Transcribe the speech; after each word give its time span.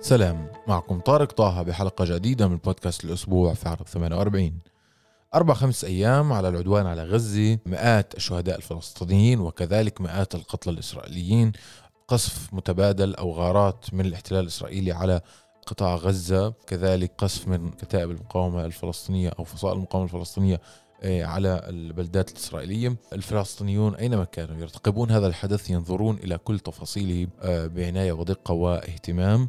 سلام. 0.00 0.46
معكم 0.68 1.00
طارق 1.00 1.32
طه 1.32 1.62
بحلقة 1.62 2.04
جديدة 2.04 2.48
من 2.48 2.56
بودكاست 2.56 3.04
الأسبوع 3.04 3.54
في 3.54 3.68
عرض 3.68 3.82
48 3.86 4.58
أربع 5.34 5.54
خمس 5.54 5.84
أيام 5.84 6.32
على 6.32 6.48
العدوان 6.48 6.86
على 6.86 7.04
غزة 7.04 7.58
مئات 7.66 8.14
الشهداء 8.14 8.56
الفلسطينيين 8.56 9.40
وكذلك 9.40 10.00
مئات 10.00 10.34
القتلى 10.34 10.72
الإسرائيليين. 10.72 11.52
قصف 12.08 12.54
متبادل 12.54 13.14
أو 13.14 13.32
غارات 13.32 13.94
من 13.94 14.06
الاحتلال 14.06 14.40
الإسرائيلي 14.40 14.92
على 14.92 15.20
قطاع 15.66 15.94
غزة 15.94 16.54
كذلك 16.66 17.12
قصف 17.18 17.48
من 17.48 17.70
كتائب 17.70 18.10
المقاومة 18.10 18.64
الفلسطينية 18.64 19.30
أو 19.38 19.44
فصائل 19.44 19.76
المقاومة 19.76 20.06
الفلسطينية 20.06 20.60
آه، 21.02 21.24
على 21.24 21.62
البلدات 21.68 22.30
الإسرائيلية. 22.30 22.96
الفلسطينيون 23.12 23.94
أينما 23.94 24.24
كانوا 24.24 24.56
يرتقبون 24.56 25.10
هذا 25.10 25.26
الحدث 25.26 25.70
ينظرون 25.70 26.16
إلى 26.16 26.38
كل 26.38 26.58
تفاصيله 26.58 27.28
آه، 27.40 27.66
بعناية 27.66 28.12
ودقة 28.12 28.54
وإهتمام. 28.54 29.48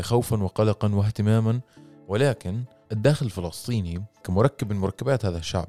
خوفا 0.00 0.42
وقلقا 0.42 0.94
واهتماما 0.94 1.60
ولكن 2.08 2.62
الداخل 2.92 3.26
الفلسطيني 3.26 4.04
كمركب 4.24 4.72
من 4.72 4.80
مركبات 4.80 5.24
هذا 5.24 5.38
الشعب 5.38 5.68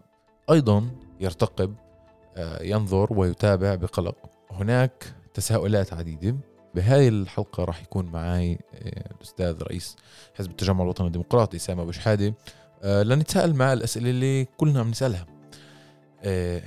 أيضا 0.52 0.90
يرتقب 1.20 1.76
ينظر 2.62 3.08
ويتابع 3.14 3.76
بقلق. 3.76 4.16
هناك 4.52 5.14
تساؤلات 5.34 5.94
عديدة. 5.94 6.36
بهذه 6.76 7.08
الحلقة 7.08 7.64
راح 7.64 7.82
يكون 7.82 8.06
معي 8.06 8.60
الأستاذ 9.16 9.64
رئيس 9.64 9.96
حزب 10.36 10.52
التجمع 10.52 10.84
الوطني 10.84 11.08
الديمقراطي 11.08 11.60
سامة 11.60 11.84
أبو 11.84 11.92
شحادة 11.92 12.34
آه، 12.84 13.04
لنتساءل 13.04 13.54
مع 13.54 13.74
الأسئلة 13.74 14.10
اللي 14.10 14.46
كلنا 14.46 14.80
عم 14.80 14.90
نسألها. 14.90 15.26
آه، 16.24 16.62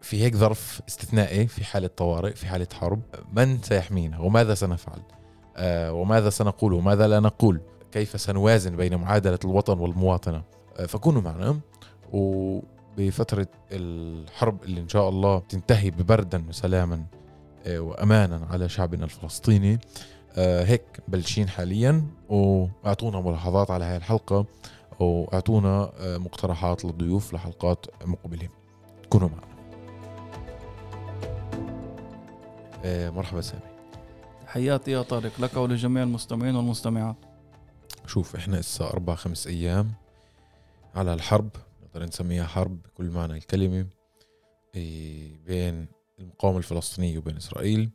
في 0.00 0.22
هيك 0.22 0.36
ظرف 0.36 0.80
استثنائي 0.88 1.46
في 1.46 1.64
حالة 1.64 1.86
طوارئ 1.86 2.34
في 2.34 2.46
حالة 2.46 2.66
حرب 2.72 3.02
من 3.32 3.62
سيحمينا 3.62 4.18
وماذا 4.18 4.54
سنفعل؟ 4.54 4.98
آه، 4.98 5.25
وماذا 5.60 6.30
سنقول 6.30 6.72
وماذا 6.72 7.08
لا 7.08 7.20
نقول؟ 7.20 7.60
كيف 7.92 8.20
سنوازن 8.20 8.76
بين 8.76 8.96
معادلة 8.96 9.38
الوطن 9.44 9.78
والمواطنة؟ 9.78 10.42
فكونوا 10.88 11.22
معنا 11.22 11.60
وبفترة 12.12 13.48
الحرب 13.72 14.62
اللي 14.64 14.80
إن 14.80 14.88
شاء 14.88 15.08
الله 15.08 15.38
تنتهي 15.38 15.90
ببردا 15.90 16.48
وسلاما 16.48 17.04
وأمانا 17.68 18.46
على 18.50 18.68
شعبنا 18.68 19.04
الفلسطيني 19.04 19.78
هيك 20.38 20.84
بلشين 21.08 21.48
حاليا. 21.48 22.04
وأعطونا 22.28 23.20
ملاحظات 23.20 23.70
على 23.70 23.84
هاي 23.84 23.96
الحلقة 23.96 24.46
وأعطونا 25.00 25.92
آه، 26.00 26.18
مقترحات 26.18 26.84
للضيوف 26.84 27.34
لحلقات 27.34 27.86
مقبلة. 28.04 28.48
كونوا 29.10 29.28
معنا. 29.28 29.56
آه، 32.84 33.10
مرحبا 33.10 33.40
سامي. 33.40 33.75
حياتي 34.46 34.90
يا 34.90 35.02
طارق 35.02 35.40
لك 35.40 35.56
ولجميع 35.56 36.02
المستمعين 36.02 36.56
والمستمعات. 36.56 37.16
شوف 38.06 38.36
إحنا 38.36 38.60
هسه 38.60 38.86
أربع 38.90 39.14
خمس 39.14 39.46
أيام 39.46 39.92
على 40.94 41.14
الحرب 41.14 41.50
نقدر 41.82 42.04
نسميها 42.04 42.46
حرب 42.46 42.82
بكل 42.82 43.10
معنى 43.10 43.32
الكلمة 43.32 43.86
إيه، 44.74 45.36
بين 45.46 45.86
المقاومة 46.18 46.58
الفلسطينية 46.58 47.18
وبين 47.18 47.36
إسرائيل. 47.36 47.90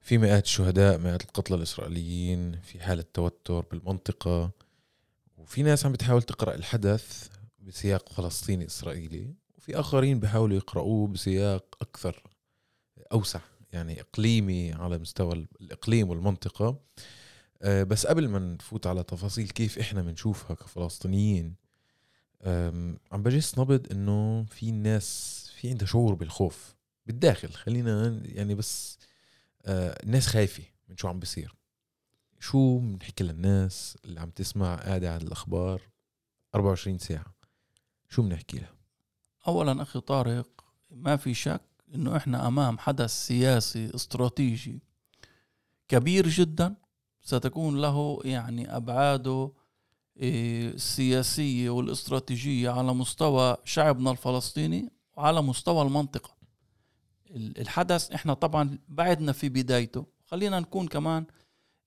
في 0.00 0.18
مئات 0.18 0.44
الشهداء 0.44 0.98
مئات 0.98 1.22
القتلى 1.22 1.56
الإسرائيليين 1.56 2.60
في 2.60 2.80
حالة 2.80 3.04
توتر 3.14 3.60
بالمنطقة 3.60 4.50
وفي 5.36 5.62
ناس 5.62 5.86
عم 5.86 5.92
بتحاول 5.92 6.22
تقرأ 6.22 6.54
الحدث 6.54 7.28
بسياق 7.60 8.08
فلسطيني 8.08 8.66
إسرائيلي 8.66 9.34
وفي 9.56 9.80
آخرين 9.80 10.20
بحاولوا 10.20 10.56
يقرأوه 10.56 11.08
بسياق 11.08 11.64
أكثر 11.82 12.22
أوسع. 13.12 13.40
يعني 13.74 14.00
إقليمي 14.00 14.72
على 14.72 14.98
مستوى 14.98 15.46
الإقليم 15.60 16.10
والمنطقة. 16.10 16.80
آه، 17.62 17.82
بس 17.82 18.06
قبل 18.06 18.28
ما 18.28 18.38
نفوت 18.38 18.86
على 18.86 19.02
تفاصيل 19.02 19.48
كيف 19.48 19.78
إحنا 19.78 20.02
بنشوفها 20.02 20.56
كفلسطينيين 20.56 21.54
عم 23.12 23.22
بجس 23.22 23.58
نبض 23.58 23.86
إنه 23.92 24.44
في 24.44 24.70
ناس 24.70 25.40
في 25.56 25.70
عندها 25.70 25.86
شعور 25.86 26.14
بالخوف 26.14 26.74
بالداخل. 27.06 27.52
خلينا 27.52 28.20
يعني 28.24 28.54
بس 28.54 28.98
الناس 29.66 30.28
آه، 30.28 30.30
خايفة 30.30 30.62
من 30.88 30.96
شو 30.96 31.08
عم 31.08 31.18
بيصير. 31.18 31.54
شو 32.40 32.78
بنحكي 32.78 33.24
للناس 33.24 33.98
اللي 34.04 34.20
عم 34.20 34.30
تسمع 34.30 34.74
قاعدة 34.74 35.14
على 35.14 35.22
الأخبار 35.22 35.82
24 36.54 36.98
ساعة؟ 36.98 37.34
شو 38.08 38.22
بنحكي 38.22 38.58
لها؟ 38.58 38.74
أولا 39.48 39.82
أخي 39.82 40.00
طارق 40.00 40.64
ما 40.90 41.16
في 41.16 41.34
شك 41.34 41.73
أنه 41.94 42.16
إحنا 42.16 42.48
أمام 42.48 42.78
حدث 42.78 43.10
سياسي 43.10 43.94
استراتيجي 43.94 44.82
كبير 45.88 46.28
جدا 46.28 46.74
ستكون 47.22 47.80
له 47.80 48.20
يعني 48.24 48.76
أبعاده 48.76 49.52
إيه، 50.16 50.68
السياسية 50.68 51.70
والاستراتيجية 51.70 52.70
على 52.70 52.94
مستوى 52.94 53.56
شعبنا 53.64 54.10
الفلسطيني 54.10 54.92
وعلى 55.16 55.42
مستوى 55.42 55.82
المنطقة. 55.82 56.34
الحدث 57.36 58.12
إحنا 58.12 58.34
طبعا 58.34 58.78
بعدنا 58.88 59.32
في 59.32 59.48
بدايته. 59.48 60.06
خلينا 60.26 60.60
نكون 60.60 60.88
كمان 60.88 61.26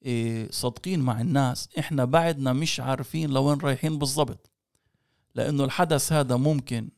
إيه، 0.05 0.51
صادقين 0.51 0.99
مع 0.99 1.21
الناس. 1.21 1.69
إحنا 1.79 2.05
بعدنا 2.05 2.53
مش 2.53 2.79
عارفين 2.79 3.29
لوين 3.29 3.57
رايحين 3.57 3.97
بالضبط. 3.97 4.51
لأنه 5.35 5.63
الحدث 5.63 6.13
هذا 6.13 6.35
ممكن 6.35 6.89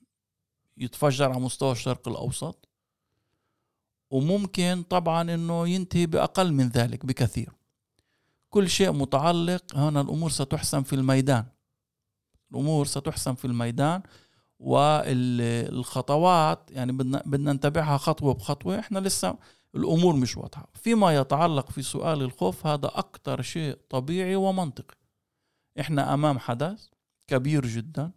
يتفجر 0.78 1.32
على 1.32 1.40
مستوى 1.40 1.72
الشرق 1.72 2.08
الأوسط. 2.08 2.69
وممكن 4.10 4.84
طبعا 4.90 5.34
إنه 5.34 5.68
ينتهي 5.68 6.06
بأقل 6.06 6.54
من 6.54 6.68
ذلك 6.68 7.06
بكثير. 7.06 7.50
كل 8.50 8.70
شيء 8.70 8.92
متعلق 8.92 9.76
هنا 9.76 10.02
الأمور 10.02 10.30
ستحسم 10.30 10.84
في 10.84 10.94
الميدان. 10.94 11.46
الأمور 12.52 12.86
ستحسم 12.86 13.36
في 13.36 13.46
الميدان 13.46 14.02
والخطوات 14.60 15.52
يعني 16.72 16.92
بدنا 16.92 17.24
بدنا 17.26 17.54
نتبعها 17.54 17.98
خطوة 17.98 18.34
بخطوة. 18.34 18.80
إحنا 18.80 19.00
لسه 19.00 19.38
الأمور 19.76 20.16
مش 20.16 20.38
واضحة. 20.38 20.70
فيما 20.74 21.16
يتعلق 21.16 21.72
في 21.72 21.82
سؤال 21.82 22.22
الخوف 22.22 22.68
هذا 22.68 22.88
أكثر 22.88 23.42
شيء 23.42 23.78
طبيعي 23.90 24.36
ومنطقي. 24.36 24.96
إحنا 25.80 26.14
أمام 26.14 26.40
حدث 26.40 26.88
كبير 27.28 27.66
جدا. 27.66 28.12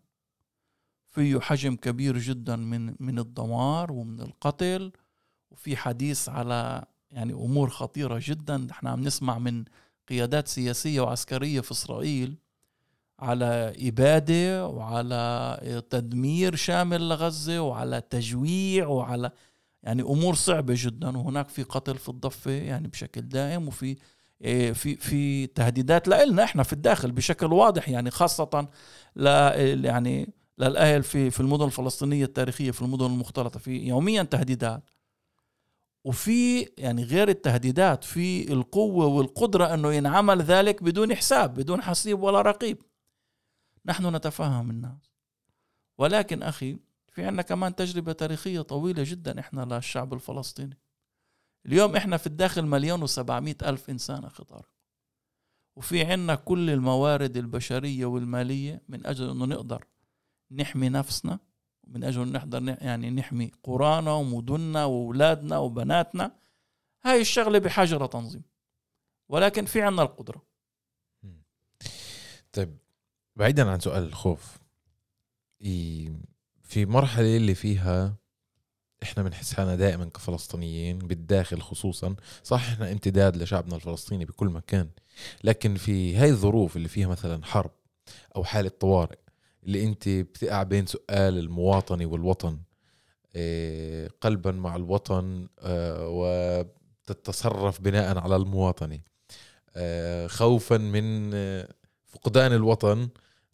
فيه 1.09 1.41
حجم 1.41 1.77
كبير 1.77 2.19
جدا 2.19 2.57
من 2.57 2.95
من 3.01 3.19
الدمار 3.19 3.93
ومن 3.93 4.21
القتل. 4.21 4.93
وفي 5.53 5.77
حديث 5.77 6.29
على 6.29 6.85
يعني 7.11 7.33
أمور 7.33 7.71
خطيرة 7.71 8.21
جدا. 8.23 8.67
إحنا 8.71 8.91
عم 8.91 9.01
نسمع 9.01 9.39
من 9.39 9.65
قيادات 10.09 10.49
سياسية 10.49 11.01
وعسكرية 11.01 11.61
في 11.61 11.73
إسرائيل 11.73 12.35
على 13.21 13.73
إبادة 13.79 14.67
وعلى 14.67 15.85
تدمير 15.91 16.55
شامل 16.57 17.09
لغزة 17.09 17.61
وعلى 17.61 18.01
تجويع 18.01 18.87
وعلى 18.87 19.31
يعني 19.83 20.03
أمور 20.03 20.35
صعبة 20.35 20.75
جدا. 20.77 21.19
وهناك 21.19 21.49
في 21.49 21.63
قتل 21.63 21.99
في 21.99 22.09
الضفة 22.09 22.51
يعني 22.51 22.89
بشكل 22.89 23.21
دائم 23.21 23.69
وفي 23.69 23.97
إيه، 24.43 24.73
في 24.73 24.97
في 24.97 25.47
تهديدات 25.47 26.09
لنا 26.09 26.45
إحنا 26.45 26.63
في 26.63 26.73
الداخل 26.73 27.13
بشكل 27.13 27.53
واضح. 27.53 27.89
يعني 27.89 28.11
خاصة 28.11 28.69
ل 29.17 29.27
يعني 29.85 30.35
للأهل 30.59 31.03
في 31.03 31.31
في 31.31 31.41
المدن 31.41 31.65
الفلسطينية 31.65 32.25
التاريخية 32.25 32.71
في 32.71 32.83
المدن 32.83 33.07
المختلطة 33.07 33.59
في 33.59 33.71
يوميا 33.71 34.23
تهديدات. 34.23 34.83
وفي 36.05 36.61
يعني 36.79 37.05
غير 37.05 37.29
التهديدات 37.29 38.05
في 38.05 38.53
القوة 38.53 39.07
والقدرة 39.07 39.75
أنه 39.75 39.93
ينعمل 39.93 40.43
ذلك 40.43 40.83
بدون 40.83 41.15
حساب 41.15 41.55
بدون 41.55 41.83
حسيب 41.83 42.23
ولا 42.23 42.43
رقيب. 42.43 42.83
نحن 43.87 44.17
نتفهم 44.17 44.71
الناس. 44.71 45.13
ولكن 45.99 46.43
أخي 46.43 46.79
في 47.13 47.25
عنا 47.25 47.43
كمان 47.43 47.75
تجربة 47.75 48.13
تاريخية 48.13 48.61
طويلة 48.61 49.03
جدا 49.07 49.41
إحنا 49.41 49.61
للشعب 49.61 50.15
الفلسطيني. 50.15 50.79
اليوم 51.67 51.97
إحنا 51.97 52.17
في 52.17 52.27
الداخل 52.27 52.63
مليون 52.63 53.03
وسبعمائة 53.03 53.57
ألف 53.63 53.91
إنسان 53.91 54.25
أخي 54.25 54.45
طارق 54.45 54.73
وفي 55.77 56.05
عنا 56.05 56.35
كل 56.35 56.71
الموارد 56.71 57.37
البشرية 57.37 58.07
والمالية 58.07 58.83
من 58.89 59.07
أجل 59.07 59.31
أنه 59.31 59.45
نقدر 59.45 59.85
نحمي 60.51 60.89
نفسنا 60.89 61.39
من 61.87 62.05
أجل 62.05 62.33
نقدر 62.33 62.77
يعني 62.81 63.11
نحمي 63.11 63.51
قرانا 63.63 64.13
ومدننا 64.13 64.85
وأولادنا 64.85 65.59
وبناتنا. 65.59 66.33
هاي 67.05 67.21
الشغلة 67.21 67.59
بحاجة 67.59 67.95
لتنظيم 67.95 68.43
ولكن 69.29 69.65
في 69.65 69.83
عنا 69.83 70.03
القدرة. 70.03 70.43
طيب 72.53 72.77
بعيدا 73.37 73.71
عن 73.71 73.81
سؤال 73.81 74.03
الخوف 74.03 74.59
في 76.63 76.87
مرحلة 76.87 77.37
اللي 77.37 77.55
فيها 77.55 78.15
إحنا 79.03 79.23
بنحس 79.23 79.55
حالنا 79.55 79.77
دائما 79.77 80.05
كفلسطينيين 80.05 80.99
بالداخل 80.99 81.61
خصوصا. 81.61 82.17
صح 82.43 82.69
إحنا 82.69 82.93
امتداد 82.93 83.37
لشعبنا 83.37 83.77
الفلسطيني 83.77 84.25
بكل 84.25 84.47
مكان 84.47 84.89
لكن 85.45 85.75
في 85.75 86.17
هاي 86.17 86.31
الظروف 86.31 86.77
اللي 86.77 86.89
فيها 86.89 87.07
مثلا 87.07 87.45
حرب 87.45 87.71
أو 88.37 88.45
حالة 88.45 88.69
طوارئ 88.69 89.19
اللي 89.65 89.85
انت 89.85 90.09
بتقع 90.09 90.63
بين 90.63 90.87
سؤال 90.87 91.39
المواطنة 91.39 92.07
والوطن 92.07 92.59
إيه، 93.37 94.09
قلبا 94.21 94.53
مع 94.53 94.77
الوطن 94.77 95.49
آه، 95.61 96.09
وتتصرف 97.09 97.81
بناء 97.81 98.19
على 98.19 98.37
المواطنة. 98.37 99.01
آه، 99.77 100.27
خوفا 100.27 100.77
من 100.77 101.31
آه، 101.35 101.69
فقدان 102.07 102.53
الوطن 102.53 103.09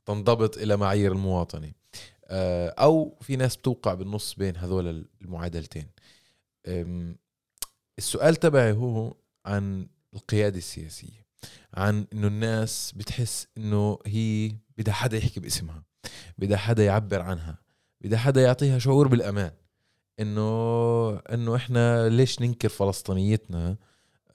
تنضبط 0.07 0.59
إلى 0.59 0.77
معايير 0.77 1.13
المواطنة. 1.13 1.73
أو 2.31 3.19
في 3.21 3.37
ناس 3.37 3.57
بتوقع 3.57 3.95
بالنص 3.95 4.35
بين 4.35 4.57
هذول 4.57 5.09
المعادلتين. 5.23 5.87
السؤال 7.99 8.37
تبعي 8.37 8.73
هو 8.73 9.15
عن 9.47 9.89
القيادة 10.15 10.59
السياسية 10.59 11.27
عن 11.75 12.07
إنه 12.13 12.27
الناس 12.27 12.93
بتحس 12.97 13.47
إنه 13.59 13.99
هي 14.07 14.53
بدها 14.79 14.95
حدا 14.95 15.17
يحكي 15.17 15.41
باسمها. 15.41 15.88
بدها 16.39 16.57
حدا 16.57 16.85
يعبر 16.85 17.21
عنها 17.21 17.59
بدها 18.01 18.19
حدا 18.19 18.43
يعطيها 18.43 18.79
شعور 18.79 19.09
بالأمان. 19.09 19.51
إنه 20.21 21.17
إنه 21.17 21.57
إحنا 21.57 22.09
ليش 22.09 22.41
ننكر 22.41 22.69
فلسطينيتنا؟ 22.69 23.77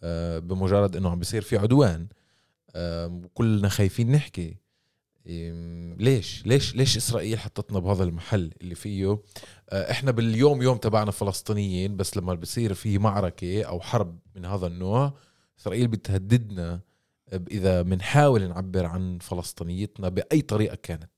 آه، 0.03 0.39
بمجرد 0.39 0.95
إنه 0.95 1.09
عم 1.09 1.19
بيصير 1.19 1.41
في 1.41 1.57
عدوان. 1.57 2.07
وكلنا 2.75 3.69
خايفين 3.69 4.11
نحكي. 4.11 4.57
ليش؟ 5.97 6.45
ليش 6.45 6.75
ليش 6.75 6.97
إسرائيل 6.97 7.39
حطتنا 7.39 7.79
بهذا 7.79 8.03
المحل 8.03 8.53
اللي 8.61 8.75
فيه؟ 8.75 9.19
آه، 9.69 9.91
إحنا 9.91 10.11
باليوم 10.11 10.61
يوم 10.61 10.77
تبعنا 10.77 11.11
فلسطينيين 11.11 11.97
بس 11.97 12.17
لما 12.17 12.33
بصير 12.33 12.73
في 12.73 12.97
معركة 12.97 13.63
أو 13.63 13.79
حرب 13.81 14.19
من 14.35 14.45
هذا 14.45 14.67
النوع 14.67 15.13
إسرائيل 15.59 15.87
بتهددنا 15.87 16.79
إذا 17.51 17.81
بنحاول 17.81 18.49
نعبر 18.49 18.85
عن 18.85 19.17
فلسطينيتنا 19.21 20.09
بأي 20.09 20.41
طريقة 20.41 20.75
كانت. 20.75 21.12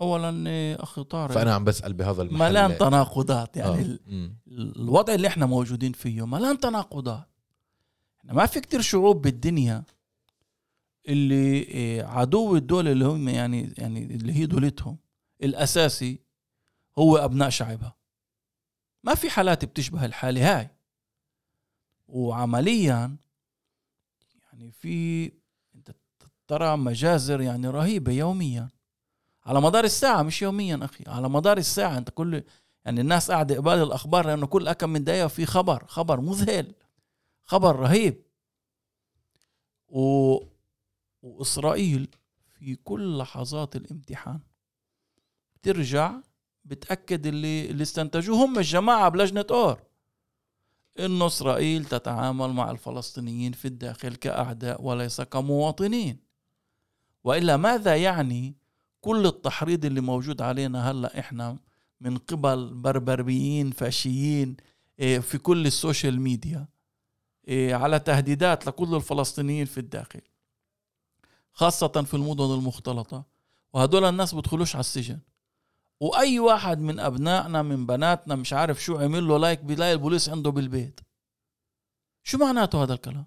اولا 0.00 0.50
إيه، 0.50 0.82
أخي 0.82 1.04
طارق 1.04 1.34
فأنا 1.34 1.54
عم 1.54 1.64
بسأل 1.64 1.92
بهذا 1.92 2.22
المحل. 2.22 2.38
ملان 2.50 2.78
تناقضات 2.78 3.56
يعني 3.56 3.80
آه. 3.80 3.82
ال-. 3.82 4.30
الوضع 4.76 5.14
اللي 5.14 5.28
إحنا 5.28 5.46
موجودين 5.46 5.92
فيه 5.92 6.26
ملان 6.26 6.60
تناقضات. 6.60 7.28
ما 8.24 8.46
في 8.46 8.60
كتير 8.60 8.80
شعوب 8.80 9.22
بالدنيا 9.22 9.84
اللي 11.08 11.58
إيه، 11.58 12.04
عدو 12.04 12.56
الدولة 12.56 12.92
اللي 12.92 13.04
هم 13.04 13.28
يعني 13.28 13.74
يعني 13.78 14.04
اللي 14.04 14.32
هي 14.32 14.46
دولتهم 14.46 14.98
الأساسي 15.42 16.18
هو 16.98 17.16
أبناء 17.16 17.48
شعبها. 17.48 17.96
ما 19.04 19.14
في 19.14 19.30
حالات 19.30 19.64
بتشبه 19.64 20.04
الحالة 20.04 20.58
هاي. 20.58 20.70
وعمليا 22.08 23.16
يعني 24.42 24.72
في 24.72 25.24
أنت 25.74 25.90
ترى 26.48 26.76
مجازر 26.76 27.40
يعني 27.40 27.68
رهيبة 27.68 28.12
يوميا. 28.12 28.68
على 29.50 29.60
مدار 29.60 29.84
الساعة 29.84 30.22
مش 30.22 30.42
يوميا 30.42 30.80
أخي. 30.82 31.04
على 31.06 31.28
مدار 31.28 31.58
الساعة 31.58 31.98
أنت 31.98 32.10
كل 32.10 32.42
يعني 32.84 33.00
الناس 33.00 33.30
قاعدة 33.30 33.56
قبال 33.56 33.82
الأخبار 33.82 34.26
لأنه 34.26 34.46
كل 34.46 34.72
كم 34.72 34.90
من 34.90 35.04
دقيقة 35.04 35.28
في 35.28 35.46
خبر 35.46 35.86
خبر 35.86 36.20
مذهل 36.20 36.74
خبر 37.44 37.76
رهيب. 37.76 38.22
و... 39.88 40.36
وإسرائيل 41.22 42.08
في 42.58 42.74
كل 42.74 43.18
لحظات 43.18 43.76
الامتحان 43.76 44.40
بترجع 45.56 46.12
بتأكد 46.64 47.26
اللي 47.26 47.70
اللي 47.70 47.82
استنتجوه. 47.82 48.44
هم 48.44 48.58
الجماعة 48.58 49.08
بلجنة 49.08 49.46
أور 49.50 49.82
إنه 51.00 51.26
إسرائيل 51.26 51.84
تتعامل 51.84 52.48
مع 52.50 52.70
الفلسطينيين 52.70 53.52
في 53.52 53.64
الداخل 53.68 54.14
كأعداء 54.16 54.82
وليس 54.82 55.20
كمواطنين. 55.20 56.18
وإلا 57.24 57.56
ماذا 57.56 57.96
يعني 57.96 58.59
كل 59.00 59.26
التحريض 59.26 59.84
اللي 59.84 60.00
موجود 60.00 60.42
علينا 60.42 60.90
هلا 60.90 61.18
إحنا 61.18 61.58
من 62.00 62.18
قبل 62.18 62.74
بربريين 62.74 63.70
فاشيين 63.70 64.56
إيه، 64.98 65.18
في 65.18 65.38
كل 65.38 65.66
ال 65.66 65.74
social 65.74 66.20
media 66.20 66.68
إيه، 67.48 67.74
على 67.74 67.98
تهديدات 67.98 68.66
لكل 68.66 68.94
الفلسطينيين 68.94 69.64
في 69.64 69.78
الداخل 69.78 70.20
خاصة 71.52 71.88
في 71.88 72.14
المدن 72.14 72.44
المختلطة. 72.44 73.24
وهدول 73.72 74.04
الناس 74.04 74.34
بدخلوش 74.34 74.74
على 74.74 74.80
السجن. 74.80 75.18
وأي 76.00 76.38
واحد 76.38 76.78
من 76.78 77.00
أبنائنا 77.00 77.62
من 77.62 77.86
بناتنا 77.86 78.34
مش 78.34 78.52
عارف 78.52 78.82
شو 78.82 78.98
عمل 78.98 79.28
له 79.28 79.38
like 79.38 79.60
بيلاقي 79.60 79.92
البوليس 79.92 80.28
عنده 80.28 80.50
بالبيت. 80.50 81.00
شو 82.22 82.38
معناته 82.38 82.82
هذا 82.82 82.94
الكلام؟ 82.94 83.26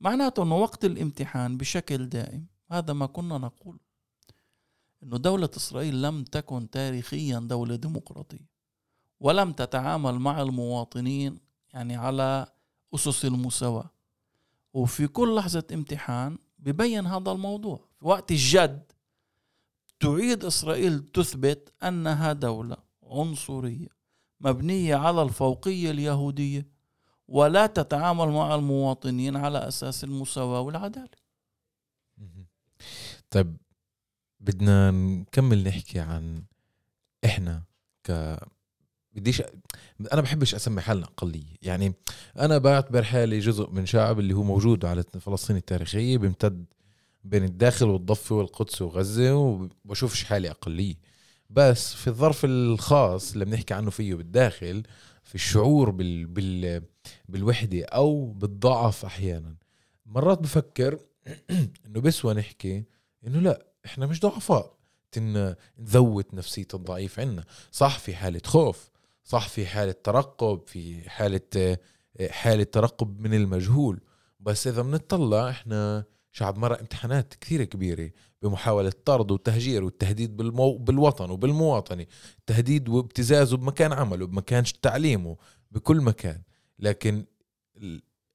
معناته 0.00 0.42
أنه 0.42 0.56
وقت 0.56 0.84
الامتحان 0.84 1.56
بشكل 1.56 2.08
دائم 2.08 2.46
هذا 2.70 2.92
ما 2.92 3.06
كنا 3.06 3.38
نقول. 3.38 3.78
أنه 5.02 5.16
دولة 5.16 5.50
إسرائيل 5.56 6.02
لم 6.02 6.24
تكن 6.24 6.70
تاريخيا 6.70 7.38
دولة 7.38 7.76
ديمقراطية 7.76 8.52
ولم 9.20 9.52
تتعامل 9.52 10.18
مع 10.18 10.42
المواطنين 10.42 11.38
يعني 11.74 11.96
على 11.96 12.46
أسس 12.94 13.24
المساواة. 13.24 13.90
وفي 14.74 15.06
كل 15.06 15.34
لحظة 15.34 15.64
امتحان 15.72 16.38
ببين 16.58 17.06
هذا 17.06 17.32
الموضوع. 17.32 17.88
في 17.98 18.06
وقت 18.06 18.30
الجد 18.30 18.92
تعيد 20.00 20.44
إسرائيل 20.44 20.98
تثبت 20.98 21.72
أنها 21.82 22.32
دولة 22.32 22.76
عنصرية 23.02 23.88
مبنية 24.40 24.96
على 24.96 25.22
الفوقية 25.22 25.90
اليهودية 25.90 26.66
ولا 27.28 27.66
تتعامل 27.66 28.28
مع 28.28 28.54
المواطنين 28.54 29.36
على 29.36 29.58
أساس 29.68 30.04
المساواة 30.04 30.60
والعدالة. 30.60 31.22
طيب 33.30 33.56
بدنا 34.42 34.90
نكمل 34.90 35.64
نحكي 35.64 36.00
عن 36.00 36.42
إحنا 37.24 37.62
ك 38.04 38.38
بديش 39.14 39.42
أنا 40.12 40.20
بحبش 40.20 40.54
أسمي 40.54 40.80
حالنا 40.80 41.04
اقليه 41.04 41.56
يعني 41.62 41.94
أنا 42.38 42.58
بعتبر 42.58 43.02
حالي 43.02 43.38
جزء 43.38 43.70
من 43.70 43.86
شعب 43.86 44.18
اللي 44.18 44.34
هو 44.34 44.42
موجود 44.42 44.84
على 44.84 45.02
فلسطين 45.20 45.56
التاريخية 45.56 46.18
بيمتد 46.18 46.64
بين 47.24 47.44
الداخل 47.44 47.86
والضفة 47.88 48.36
والقدس 48.36 48.82
وغزة 48.82 49.34
وبشوفش 49.34 50.24
حالي 50.24 50.50
أقلية. 50.50 50.94
بس 51.50 51.94
في 51.94 52.06
الظرف 52.06 52.44
الخاص 52.44 53.32
اللي 53.32 53.44
بنحكي 53.44 53.74
عنه 53.74 53.90
فيه 53.90 54.14
بالداخل 54.14 54.82
في 55.24 55.34
الشعور 55.34 55.90
بال... 55.90 56.26
بال... 56.26 56.82
بالوحدة 57.28 57.84
أو 57.84 58.26
بالضعف 58.26 59.04
أحيانا. 59.04 59.54
مرات 60.06 60.38
بفكر 60.38 60.98
إنه 61.86 62.00
بسوى 62.00 62.34
نحكي 62.34 62.84
إنه 63.26 63.40
لا. 63.40 63.71
إحنا 63.86 64.06
مش 64.06 64.20
ضعفاء. 64.20 64.76
نذوت 65.78 66.34
نفسية 66.34 66.68
الضعيف 66.74 67.20
عنا. 67.20 67.44
صح 67.72 67.98
في 67.98 68.14
حالة 68.14 68.40
خوف 68.46 68.90
صح 69.24 69.48
في 69.48 69.66
حالة 69.66 69.92
ترقب 70.04 70.60
في 70.66 71.10
حالة 71.10 71.78
حالة 72.30 72.64
ترقب 72.64 73.20
من 73.20 73.34
المجهول. 73.34 74.00
بس 74.40 74.66
إذا 74.66 74.82
بنطلع 74.82 75.50
إحنا 75.50 76.04
شعب 76.32 76.58
مرق 76.58 76.78
امتحانات 76.78 77.34
كثير 77.34 77.64
كبيرة 77.64 78.10
بمحاولة 78.42 78.92
طرد 79.04 79.30
وتهجير 79.30 79.84
والتهديد 79.84 80.36
بالمو... 80.36 80.78
بالوطن 80.78 81.30
وبالمواطنة. 81.30 82.06
تهديد 82.46 82.88
وابتزازه 82.88 83.56
بمكان 83.56 83.92
عمله 83.92 84.26
بمكان 84.26 84.64
تعليمه 84.82 85.36
بكل 85.70 86.00
مكان. 86.00 86.42
لكن 86.78 87.24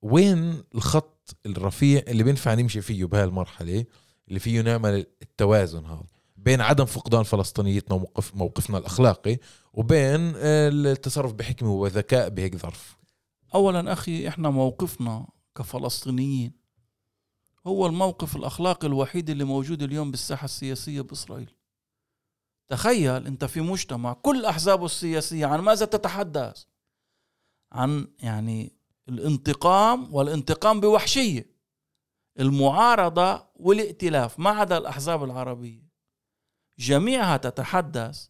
وين 0.02 0.64
الخط 0.76 1.36
الرفيع 1.46 2.04
اللي 2.08 2.24
بينفع 2.24 2.54
نمشي 2.54 2.82
فيه 2.82 3.06
بهالمرحلة؟ 3.06 3.86
اللي 4.28 4.40
فيه 4.40 4.62
نعمل 4.62 5.06
التوازن 5.22 5.86
هذا. 5.86 6.04
بين 6.38 6.62
عدم 6.62 6.86
فقدان 6.86 7.24
فلسطينيتنا 7.24 7.96
وموقف 7.96 8.36
موقفنا 8.36 8.78
الأخلاقي 8.78 9.38
وبين 9.74 10.34
التصرف 10.36 11.34
بحكمة 11.34 11.72
وذكاء 11.72 12.30
بهيك 12.30 12.56
ظرف. 12.56 12.98
أولا 13.56 13.94
أخي 13.94 14.28
إحنا 14.28 14.50
موقفنا 14.50 15.28
كفلسطينيين 15.56 16.52
هو 17.68 17.86
الموقف 17.86 18.36
الأخلاقي 18.36 18.88
الوحيد 18.88 19.30
اللي 19.30 19.44
موجود 19.44 19.84
اليوم 19.84 20.12
بالساحة 20.12 20.46
السياسية 20.46 21.02
بإسرائيل. 21.02 21.54
تخيل 22.70 23.28
أنت 23.28 23.46
في 23.46 23.62
مجتمع 23.62 24.14
كل 24.14 24.46
أحزابه 24.46 24.86
السياسية 24.86 25.46
عن 25.46 25.60
ماذا 25.60 25.86
تتحدث؟ 25.86 26.64
عن 27.72 28.08
يعني 28.20 28.74
الانتقام 29.10 30.16
والانتقام 30.16 30.80
بوحشية. 30.80 31.57
المعارضة 32.40 33.46
والائتلاف 33.56 34.40
ما 34.40 34.50
عدا 34.50 34.78
الأحزاب 34.78 35.24
العربية. 35.24 35.88
جميعها 36.80 37.38
تتحدث 37.38 38.28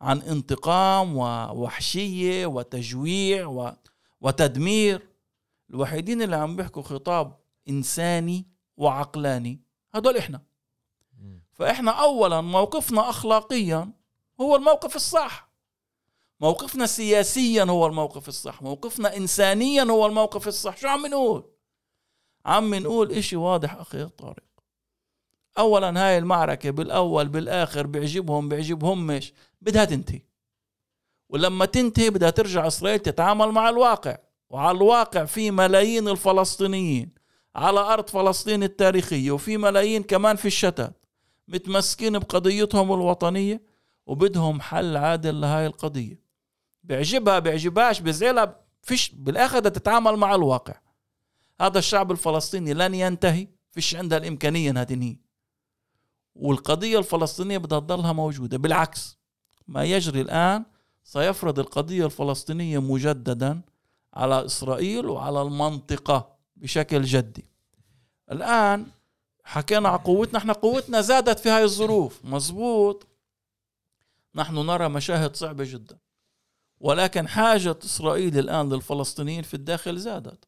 عن 0.00 0.22
انتقام 0.22 1.16
ووحشية 1.16 2.46
وتجويع 2.46 3.46
و... 3.46 3.72
وتدمير. 4.20 5.08
الوحيدين 5.70 6.22
اللي 6.22 6.36
عم 6.36 6.56
بيحكوا 6.56 6.82
خطاب 6.82 7.38
إنساني 7.68 8.46
وعقلاني 8.76 9.60
هدول 9.94 10.16
إحنا. 10.16 10.42
فإحنا 11.52 11.90
أولا 11.90 12.40
موقفنا 12.40 13.10
أخلاقيا 13.10 13.92
هو 14.40 14.56
الموقف 14.56 14.96
الصح. 14.96 15.48
موقفنا 16.40 16.86
سياسيا 16.86 17.64
هو 17.64 17.86
الموقف 17.86 18.28
الصح. 18.28 18.62
موقفنا 18.62 19.16
إنسانيا 19.16 19.82
هو 19.82 20.06
الموقف 20.06 20.48
الصح. 20.48 20.76
شو 20.76 20.88
عم 20.88 21.06
نقول؟ 21.06 21.50
عم 22.46 22.74
نقول 22.74 23.12
إشي 23.12 23.36
واضح 23.36 23.74
أخي 23.74 24.04
طارق 24.04 24.42
أولا 25.58 26.06
هاي 26.06 26.18
المعركة 26.18 26.70
بالأول 26.70 27.28
بالآخر 27.28 27.86
بيعجبهم 27.86 28.48
بيعجبهم 28.48 29.06
مش 29.06 29.32
بدها 29.60 29.84
تنتهي. 29.84 30.22
ولما 31.28 31.64
تنتهي 31.64 32.10
بدها 32.10 32.30
ترجع 32.30 32.66
إسرائيل 32.66 32.98
تتعامل 32.98 33.52
مع 33.52 33.68
الواقع 33.68 34.18
وعلى 34.50 34.76
الواقع 34.76 35.24
في 35.24 35.50
ملايين 35.50 36.08
الفلسطينيين 36.08 37.14
على 37.56 37.80
أرض 37.80 38.08
فلسطين 38.08 38.62
التاريخية 38.62 39.30
وفي 39.30 39.56
ملايين 39.56 40.02
كمان 40.02 40.36
في 40.36 40.44
الشتات 40.44 41.04
متمسكين 41.48 42.18
بقضيتهم 42.18 42.92
الوطنية 42.92 43.62
وبدهم 44.06 44.60
حل 44.60 44.96
عادل 44.96 45.40
لهاي 45.40 45.66
القضية. 45.66 46.20
بيعجبها 46.84 47.38
بيعجبهاش 47.38 48.00
بزعلها 48.00 48.60
فيش 48.82 49.10
بالآخر 49.14 49.58
تتعامل 49.58 50.16
مع 50.16 50.34
الواقع. 50.34 50.74
هذا 51.60 51.78
الشعب 51.78 52.10
الفلسطيني 52.10 52.74
لن 52.74 52.94
ينتهي 52.94 53.48
فيش 53.70 53.96
عندها 53.96 54.18
الإمكانية 54.18 54.70
أنها 54.70 54.84
تنهي. 54.84 55.16
والقضية 56.34 56.98
الفلسطينية 56.98 57.58
بدها 57.58 57.80
تضلها 57.80 58.12
موجودة. 58.12 58.58
بالعكس 58.58 59.18
ما 59.68 59.84
يجري 59.84 60.20
الآن 60.20 60.64
سيفرض 61.04 61.58
القضية 61.58 62.06
الفلسطينية 62.06 62.78
مجددا 62.78 63.60
على 64.14 64.44
إسرائيل 64.44 65.06
وعلى 65.06 65.42
المنطقة 65.42 66.36
بشكل 66.56 67.02
جدي. 67.02 67.44
الآن 68.32 68.86
حكينا 69.44 69.88
على 69.88 69.98
قوتنا 69.98 70.38
إحنا 70.38 70.52
قوتنا 70.52 71.00
زادت 71.00 71.38
في 71.38 71.48
هاي 71.48 71.64
الظروف. 71.64 72.24
مزبوط 72.24 73.06
نحن 74.34 74.54
نرى 74.54 74.88
مشاهد 74.88 75.36
صعبة 75.36 75.64
جدا. 75.64 75.98
ولكن 76.80 77.28
حاجة 77.28 77.78
إسرائيل 77.84 78.38
الآن 78.38 78.68
للفلسطينيين 78.68 79.42
في 79.42 79.54
الداخل 79.54 79.98
زادت. 79.98 80.44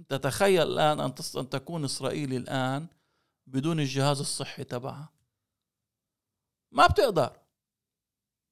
أنت 0.00 0.14
تخيل 0.14 0.62
الآن 0.62 1.00
أن 1.00 1.48
تكون 1.50 1.84
إسرائيل 1.84 2.34
الآن 2.34 2.86
بدون 3.46 3.80
الجهاز 3.80 4.20
الصحي 4.20 4.64
تبعها. 4.64 5.08
ما 6.72 6.86
بتقدر. 6.86 7.36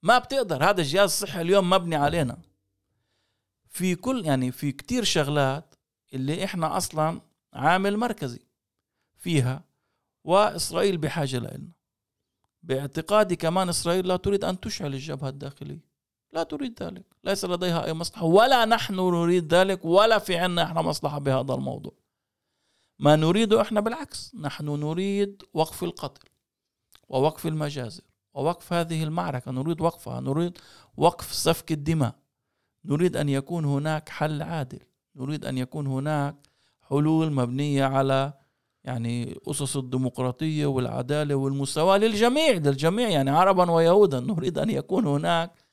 ما 0.02 0.18
بتقدر. 0.18 0.64
هذا 0.64 0.80
الجهاز 0.80 1.10
الصحي 1.10 1.40
اليوم 1.40 1.70
مبني 1.70 1.96
علينا. 1.96 2.38
في 3.68 3.94
كل 3.94 4.24
يعني 4.24 4.52
في 4.52 4.72
كتير 4.72 5.04
شغلات 5.04 5.74
اللي 6.14 6.44
إحنا 6.44 6.76
أصلا 6.76 7.20
عامل 7.52 7.96
مركزي 7.96 8.40
فيها 9.16 9.64
وإسرائيل 10.24 10.98
بحاجة 10.98 11.38
لنا 11.38 11.68
باعتقادي 12.62 13.36
كمان 13.36 13.68
إسرائيل 13.68 14.08
لا 14.08 14.16
تريد 14.16 14.44
أن 14.44 14.60
تشعل 14.60 14.94
الجبهة 14.94 15.28
الداخلية. 15.28 15.88
لا 16.32 16.42
تريد 16.42 16.82
ذلك. 16.82 17.04
ليس 17.24 17.44
لديها 17.44 17.84
أي 17.84 17.92
مصلحة. 17.92 18.24
ولا 18.24 18.64
نحن 18.64 18.94
نريد 18.94 19.54
ذلك 19.54 19.84
ولا 19.84 20.18
في 20.18 20.36
عنا 20.36 20.62
إحنا 20.62 20.82
مصلحة 20.82 21.18
بهذا 21.18 21.54
الموضوع. 21.54 21.92
ما 22.98 23.16
نريده 23.16 23.60
إحنا 23.60 23.80
بالعكس. 23.80 24.34
نحن 24.40 24.64
نريد 24.64 25.42
وقف 25.54 25.84
القتل 25.84 26.28
ووقف 27.08 27.46
المجازر 27.46 28.02
ووقف 28.34 28.72
هذه 28.72 29.04
المعركة. 29.04 29.50
نريد 29.50 29.80
وقفها. 29.80 30.20
نريد 30.20 30.58
وقف 30.96 31.32
سفك 31.32 31.72
الدماء. 31.72 32.14
نريد 32.84 33.16
أن 33.16 33.28
يكون 33.28 33.64
هناك 33.64 34.08
حل 34.08 34.42
عادل. 34.42 34.80
نريد 35.16 35.44
أن 35.44 35.58
يكون 35.58 35.86
هناك 35.86 36.36
حلول 36.80 37.32
مبنية 37.32 37.84
على 37.84 38.32
يعني 38.84 39.38
أسس 39.46 39.76
الديمقراطية 39.76 40.66
والعدالة 40.66 41.34
والمساواه 41.34 41.96
للجميع. 41.96 42.50
للجميع 42.50 43.08
يعني 43.08 43.30
عربا 43.30 43.70
ويهودا. 43.70 44.20
نريد 44.20 44.58
أن 44.58 44.70
يكون 44.70 45.06
هناك 45.06 45.67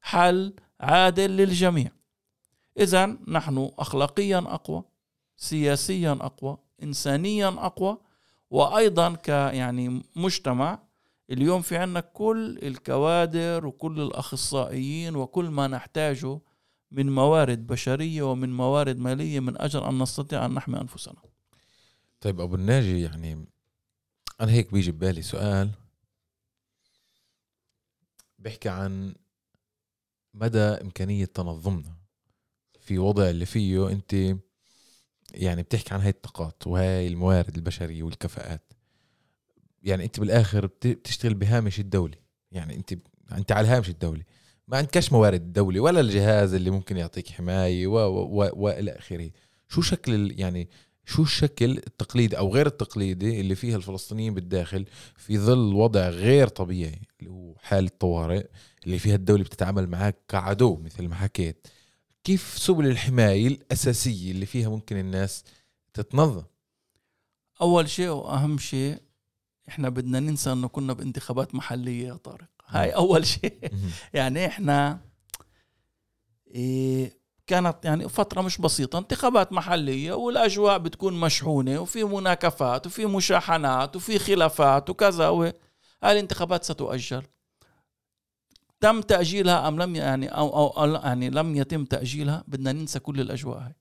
حل 0.00 0.54
عادل 0.80 1.30
للجميع 1.30 1.90
اذا 2.78 3.06
نحن 3.28 3.70
اخلاقيا 3.78 4.38
أقوى 4.38 4.84
سياسيا 5.36 6.12
أقوى 6.12 6.58
انسانيا 6.82 7.48
أقوى 7.48 7.98
وأيضا 8.50 9.14
ك 9.14 9.28
يعني 9.28 10.02
مجتمع 10.16 10.78
اليوم 11.30 11.62
في 11.62 11.76
عندنا 11.76 12.00
كل 12.00 12.58
الكوادر 12.62 13.66
وكل 13.66 14.00
الأخصائيين 14.00 15.16
وكل 15.16 15.44
ما 15.44 15.66
نحتاجه 15.66 16.40
من 16.90 17.14
موارد 17.14 17.66
بشرية 17.66 18.22
ومن 18.22 18.56
موارد 18.56 18.98
مالية 18.98 19.40
من 19.40 19.60
أجل 19.60 19.82
أن 19.82 19.98
نستطيع 19.98 20.46
أن 20.46 20.54
نحمي 20.54 20.80
أنفسنا. 20.80 21.22
طيب 22.20 22.40
أبو 22.40 22.54
الناجي 22.54 23.02
يعني 23.02 23.46
أنا 24.40 24.52
هيك 24.52 24.72
بيجي 24.72 24.92
ببالي 24.92 25.22
سؤال 25.22 25.70
بيحكي 28.38 28.68
عن 28.68 29.14
مدى 30.34 30.58
إمكانية 30.58 31.24
تنظمنا 31.24 31.96
في 32.80 32.98
وضع 32.98 33.30
اللي 33.30 33.46
فيه 33.46 33.88
أنت 33.88 34.36
يعني 35.34 35.62
بتحكي 35.62 35.94
عن 35.94 36.00
هاي 36.00 36.10
الطاقات 36.10 36.66
وهاي 36.66 37.06
الموارد 37.06 37.56
البشرية 37.56 38.02
والكفاءات. 38.02 38.72
يعني 39.82 40.04
أنت 40.04 40.20
بالآخر 40.20 40.66
بتشتغل 40.66 41.34
بهامش 41.34 41.80
الدولي 41.80 42.18
يعني 42.52 42.76
أنت 42.76 42.94
أنت 43.32 43.52
على 43.52 43.68
الهامش 43.68 43.88
الدولي 43.88 44.24
ما 44.68 44.76
عندكش 44.76 45.12
موارد 45.12 45.40
الدولة 45.42 45.80
ولا 45.80 46.00
الجهاز 46.00 46.54
اللي 46.54 46.70
ممكن 46.70 46.96
يعطيك 46.96 47.28
حماية 47.28 47.86
وإلى 47.86 48.90
آخره. 48.90 49.30
شو 49.68 49.80
شكل 49.80 50.40
يعني 50.40 50.68
شو 51.04 51.22
الشكل 51.22 51.70
التقليدي 51.70 52.38
أو 52.38 52.54
غير 52.54 52.66
التقليدي 52.66 53.40
اللي 53.40 53.54
فيها 53.54 53.76
الفلسطينيين 53.76 54.34
بالداخل 54.34 54.84
في 55.16 55.38
ظل 55.38 55.74
وضع 55.74 56.08
غير 56.08 56.48
طبيعي 56.48 57.02
اللي 57.20 57.30
هو 57.30 57.54
حالة 57.58 57.90
طوارئ 57.98 58.46
اللي 58.86 58.98
فيها 58.98 59.14
الدولة 59.14 59.44
بتتعامل 59.44 59.90
معك 59.90 60.16
كعدو 60.28 60.76
مثل 60.76 61.08
ما 61.08 61.14
حكيت. 61.14 61.66
كيف 62.24 62.58
سبل 62.58 62.86
الحماية 62.86 63.46
الأساسية 63.46 64.30
اللي 64.30 64.46
فيها 64.46 64.68
ممكن 64.68 64.96
الناس 64.96 65.44
تتنظم؟ 65.94 66.42
أول 67.60 67.90
شيء 67.90 68.08
وأهم 68.08 68.58
شيء 68.58 68.98
إحنا 69.68 69.88
بدنا 69.88 70.20
ننسى 70.20 70.52
أنه 70.52 70.68
كنا 70.68 70.92
بانتخابات 70.92 71.54
محلية 71.54 72.08
يا 72.08 72.14
طارق. 72.14 72.48
هاي 72.66 72.90
أول 72.90 73.26
شيء. 73.26 73.72
يعني 74.14 74.46
إحنا 74.46 75.00
إيه 76.54 77.20
كانت 77.46 77.84
يعني 77.84 78.08
فترة 78.08 78.40
مش 78.42 78.58
بسيطة 78.58 78.98
انتخابات 78.98 79.52
محلية 79.52 80.12
والأجواء 80.12 80.78
بتكون 80.78 81.20
مشحونة 81.20 81.78
وفي 81.80 82.04
مناكفات 82.04 82.86
وفي 82.86 83.06
مشاحنات 83.06 83.96
وفي 83.96 84.18
خلافات 84.18 84.90
وكذا 84.90 85.28
هاي 85.28 85.52
الانتخابات 86.12 86.64
ستؤجل. 86.64 87.22
تم 88.80 89.00
تأجيلها 89.00 89.68
أم 89.68 89.82
لم 89.82 89.96
يعني 89.96 90.28
أو, 90.28 90.66
أو 90.66 90.94
يعني 90.94 91.30
لم 91.30 91.56
يتم 91.56 91.84
تأجيلها؟ 91.84 92.44
بدنا 92.48 92.72
ننسى 92.72 92.98
كل 92.98 93.20
الأجواء 93.20 93.58
هاي. 93.58 93.74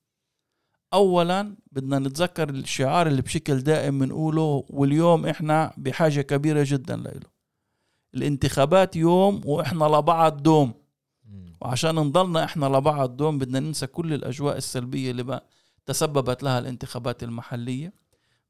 أولا 0.94 1.56
بدنا 1.72 2.00
نتذكر 2.00 2.50
الشعار 2.50 3.08
اللي 3.08 3.22
بشكل 3.22 3.60
دائم 3.60 4.00
بنقوله 4.00 4.66
واليوم 4.70 5.26
إحنا 5.26 5.74
بحاجة 5.78 6.22
كبيرة 6.22 6.64
جدا 6.68 6.96
له 6.96 7.20
الانتخابات 8.14 8.96
يوم 8.96 9.42
وإحنا 9.46 9.86
لبعض 9.86 10.44
دوم. 10.44 10.74
وعشان 11.62 11.96
نضلنا 11.96 12.44
إحنا 12.44 12.66
لبعض 12.66 13.18
دوم 13.18 13.38
بدنا 13.38 13.60
ننسى 13.60 13.88
كل 13.88 14.14
الأجواء 14.14 14.58
السلبية 14.58 15.12
اللي 15.12 15.24
بقى 15.24 15.46
تسببت 15.86 16.44
لها 16.44 16.60
الانتخابات 16.60 17.24
المحلية. 17.24 17.94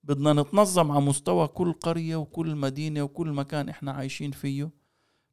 بدنا 0.03 0.33
نتنظم 0.33 0.91
على 0.91 1.01
مستوى 1.01 1.47
كل 1.47 1.73
قرية 1.73 2.15
وكل 2.15 2.55
مدينة 2.55 3.01
وكل 3.03 3.27
مكان 3.27 3.69
إحنا 3.69 3.91
عايشين 3.91 4.31
فيه. 4.31 4.69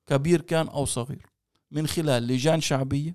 كبير 0.07 0.41
كان 0.41 0.69
أو 0.69 0.85
صغير 0.85 1.27
من 1.71 1.87
خلال 1.87 2.27
لجان 2.27 2.61
شعبية 2.61 3.15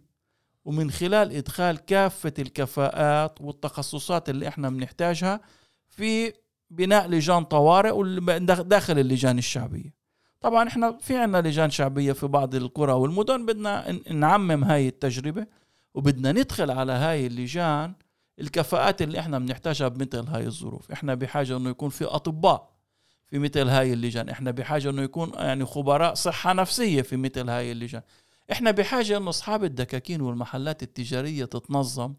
ومن 0.66 0.92
خلال 0.92 1.32
إدخال 1.36 1.78
كافة 1.78 2.34
الكفاءات 2.40 3.42
والتخصصات 3.42 4.30
اللي 4.30 4.48
إحنا 4.48 4.70
بنحتاجها 4.70 5.42
في 5.90 6.34
بناء 6.70 7.08
لجان 7.08 7.44
طوارئ 7.44 8.20
داخل 8.64 9.00
اللجان 9.00 9.38
الشعبية. 9.38 9.94
طبعا 10.42 10.68
إحنا 10.68 10.98
في 11.02 11.18
عنا 11.18 11.38
لجان 11.42 11.70
شعبية 11.70 12.12
في 12.14 12.28
بعض 12.28 12.56
القرى 12.56 12.94
والمدن 12.94 13.46
بدنا 13.46 13.92
نعمم 14.12 14.64
هاي 14.64 14.88
التجربة 14.88 15.46
وبدنا 15.94 16.32
ندخل 16.32 16.72
على 16.72 16.92
هاي 16.92 17.28
اللجان 17.28 17.94
الكفاءات 18.40 19.02
اللي 19.02 19.20
إحنا 19.20 19.40
بنحتاجها 19.40 19.88
بمثل 19.88 20.28
هاي 20.28 20.48
الظروف. 20.48 20.92
إحنا 20.92 21.14
بحاجة 21.16 21.58
إنه 21.58 21.70
يكون 21.70 21.90
في 21.90 22.06
أطباء 22.06 22.72
في 23.32 23.40
مثل 23.40 23.68
هاي 23.68 23.94
اللجان. 23.94 24.30
إحنا 24.30 24.52
بحاجة 24.52 24.90
إنه 24.90 25.02
يكون 25.02 25.32
يعني 25.34 25.66
خبراء 25.66 26.14
صحة 26.14 26.54
نفسية 26.54 27.02
في 27.02 27.18
مثل 27.18 27.50
هاي 27.50 27.72
اللجان. 27.72 28.02
إحنا 28.52 28.72
بحاجة 28.72 29.18
إنه 29.18 29.30
أصحاب 29.30 29.64
الدكاكين 29.64 30.22
والمحلات 30.22 30.84
التجارية 30.84 31.46
تتنظم 31.46 32.14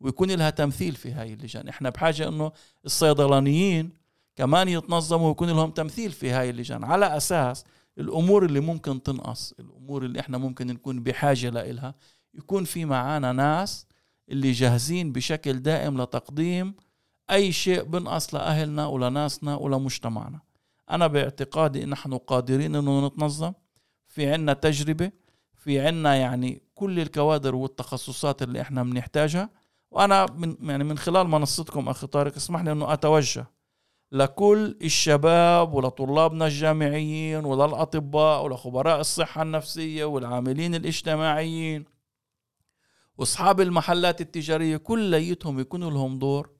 ويكون 0.00 0.30
لها 0.30 0.50
تمثيل 0.50 0.94
في 0.94 1.12
هاي 1.12 1.32
اللجان. 1.32 1.68
إحنا 1.68 1.90
بحاجة 1.90 2.28
إنه 2.28 2.52
الصيدلانيين 2.84 3.90
كمان 4.36 4.68
يتنظموا 4.68 5.28
ويكون 5.28 5.48
لهم 5.48 5.70
تمثيل 5.70 6.12
في 6.12 6.30
هاي 6.30 6.50
اللجان. 6.50 6.84
على 6.84 7.16
أساس 7.16 7.64
الأمور 7.98 8.44
اللي 8.44 8.60
ممكن 8.60 9.02
تنقص 9.02 9.54
الأمور 9.60 10.04
اللي 10.04 10.20
إحنا 10.20 10.38
ممكن 10.38 10.66
نكون 10.66 11.02
بحاجة 11.02 11.50
لها 11.50 11.94
يكون 12.34 12.64
في 12.64 12.84
معانا 12.84 13.32
ناس 13.32 13.86
اللي 14.28 14.52
جاهزين 14.52 15.12
بشكل 15.12 15.52
دائم 15.52 16.02
لتقديم 16.02 16.74
أي 17.30 17.52
شيء 17.52 17.82
بنقص 17.82 18.34
لأهلنا 18.34 18.86
ولناسنا 18.86 19.56
ولمجتمعنا. 19.56 20.47
أنا 20.90 21.06
باعتقادي 21.06 21.84
نحن 21.86 22.14
قادرين 22.14 22.74
إنه 22.76 23.06
نتنظم. 23.06 23.52
في 24.06 24.32
عنا 24.32 24.52
تجربة 24.52 25.10
في 25.56 25.80
عنا 25.80 26.14
يعني 26.14 26.62
كل 26.74 27.00
الكوادر 27.00 27.54
والتخصصات 27.54 28.42
اللي 28.42 28.60
إحنا 28.60 28.82
بنحتاجها. 28.82 29.50
وأنا 29.90 30.26
من 30.36 30.56
يعني 30.60 30.84
من 30.84 30.98
خلال 30.98 31.28
منصتكم 31.28 31.88
أخي 31.88 32.06
طارق 32.06 32.34
اسمح 32.36 32.60
لي 32.60 32.72
إنه 32.72 32.92
أتوجه 32.92 33.46
لكل 34.12 34.76
الشباب 34.82 35.74
ولطلابنا 35.74 36.46
الجامعيين 36.46 37.44
وللأطباء 37.44 38.44
ولخبراء 38.44 39.00
الصحة 39.00 39.42
النفسية 39.42 40.04
والعاملين 40.04 40.74
الاجتماعيين 40.74 41.84
وأصحاب 43.18 43.60
المحلات 43.60 44.20
التجارية 44.20 44.76
كليتهم 44.76 45.60
يكون 45.60 45.84
لهم 45.84 46.18
دور 46.18 46.50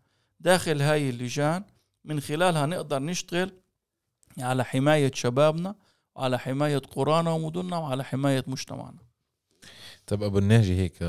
داخل 0.41 0.83
هاي 0.83 1.11
اللجان. 1.11 1.65
من 2.05 2.21
خلالها 2.21 2.67
نقدر 2.67 2.99
نشتغل 2.99 3.53
على 4.41 4.65
حماية 4.65 5.11
شبابنا 5.15 5.75
وعلى 6.17 6.39
حماية 6.39 6.79
قرانا 6.79 7.31
ومدننا 7.31 7.77
وعلى 7.79 8.05
حماية 8.05 8.45
مجتمعنا. 8.47 8.99
طب 10.07 10.23
أبو 10.23 10.39
الناجي 10.39 10.77
هيك 10.77 11.03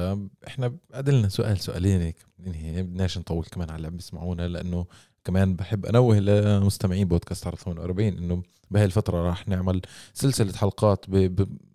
إحنا 0.47 0.75
قدلنا 0.93 1.29
سؤال 1.29 1.59
سؤالين 1.59 2.01
هيك 2.01 2.15
ننهي 2.39 2.83
بدناش 2.83 3.17
نطول 3.17 3.45
كمان 3.45 3.69
على 3.69 3.77
اللي 3.77 3.87
عم 3.87 3.95
بيسمعونا 3.95 4.47
لأنه 4.47 4.85
كمان 5.25 5.55
بحب 5.55 5.85
أنوه 5.85 6.19
لمستمعين 6.19 7.07
بودكاست 7.07 7.47
عرض 7.47 7.57
48 7.57 8.07
إنه 8.07 8.43
بهي 8.71 8.85
الفترة 8.85 9.27
راح 9.27 9.47
نعمل 9.47 9.81
سلسلة 10.13 10.53
حلقات 10.53 11.05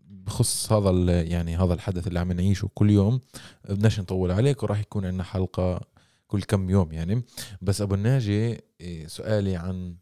بخص 0.09 0.73
هذا 0.73 1.23
يعني 1.23 1.57
هذا 1.57 1.75
الحدث 1.75 2.07
اللي 2.07 2.19
عم 2.19 2.33
نعيشه 2.33 2.71
كل 2.75 2.91
يوم. 2.91 3.21
بدناش 3.69 4.01
نطول 4.01 4.31
عليك 4.31 4.63
وراح 4.63 4.81
يكون 4.81 5.07
عندنا 5.07 5.23
حلقة 5.25 5.81
كل 6.27 6.43
كم 6.43 6.71
يوم 6.71 6.93
يعني. 6.93 7.23
بس 7.63 7.81
أبو 7.81 7.95
الناجي 7.95 8.61
إيه، 8.81 9.07
سؤالي 9.07 9.57
عن 9.57 9.97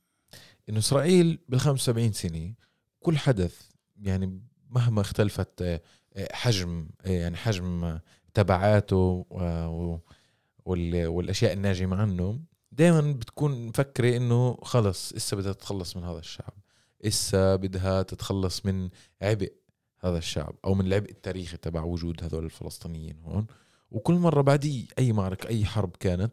إنه 0.68 0.78
إسرائيل 0.78 1.38
بال 1.48 1.60
75 1.60 2.12
سنة 2.12 2.54
كل 3.00 3.18
حدث 3.18 3.68
يعني 3.96 4.42
مهما 4.70 5.00
اختلفت 5.00 5.62
آه، 5.62 5.80
آه، 6.14 6.28
حجم 6.32 6.88
آه، 7.06 7.10
يعني 7.10 7.36
حجم 7.36 7.98
تبعاته 8.34 9.26
والأشياء 10.66 11.52
الناجمة 11.52 11.96
عنه 11.96 12.40
دائما 12.72 13.12
بتكون 13.12 13.66
مفكرة 13.66 14.16
إنه 14.16 14.58
خلص 14.62 15.12
إسا 15.12 15.36
بدها 15.36 15.52
تتخلص 15.52 15.96
من 15.96 16.04
هذا 16.04 16.18
الشعب 16.18 16.54
إسا 17.04 17.56
بدها 17.56 18.02
تتخلص 18.02 18.66
من 18.66 18.90
عبء 19.22 19.52
هذا 20.00 20.18
الشعب 20.18 20.54
أو 20.64 20.74
من 20.74 20.86
العبء 20.86 21.10
التاريخي 21.10 21.56
تبع 21.56 21.82
وجود 21.82 22.24
هذول 22.24 22.44
الفلسطينيين 22.44 23.20
هون. 23.20 23.46
وكل 23.90 24.14
مرة 24.14 24.40
بعد 24.40 24.86
أي 24.98 25.12
معركة 25.12 25.48
أي 25.48 25.64
حرب 25.64 25.96
كانت 26.00 26.32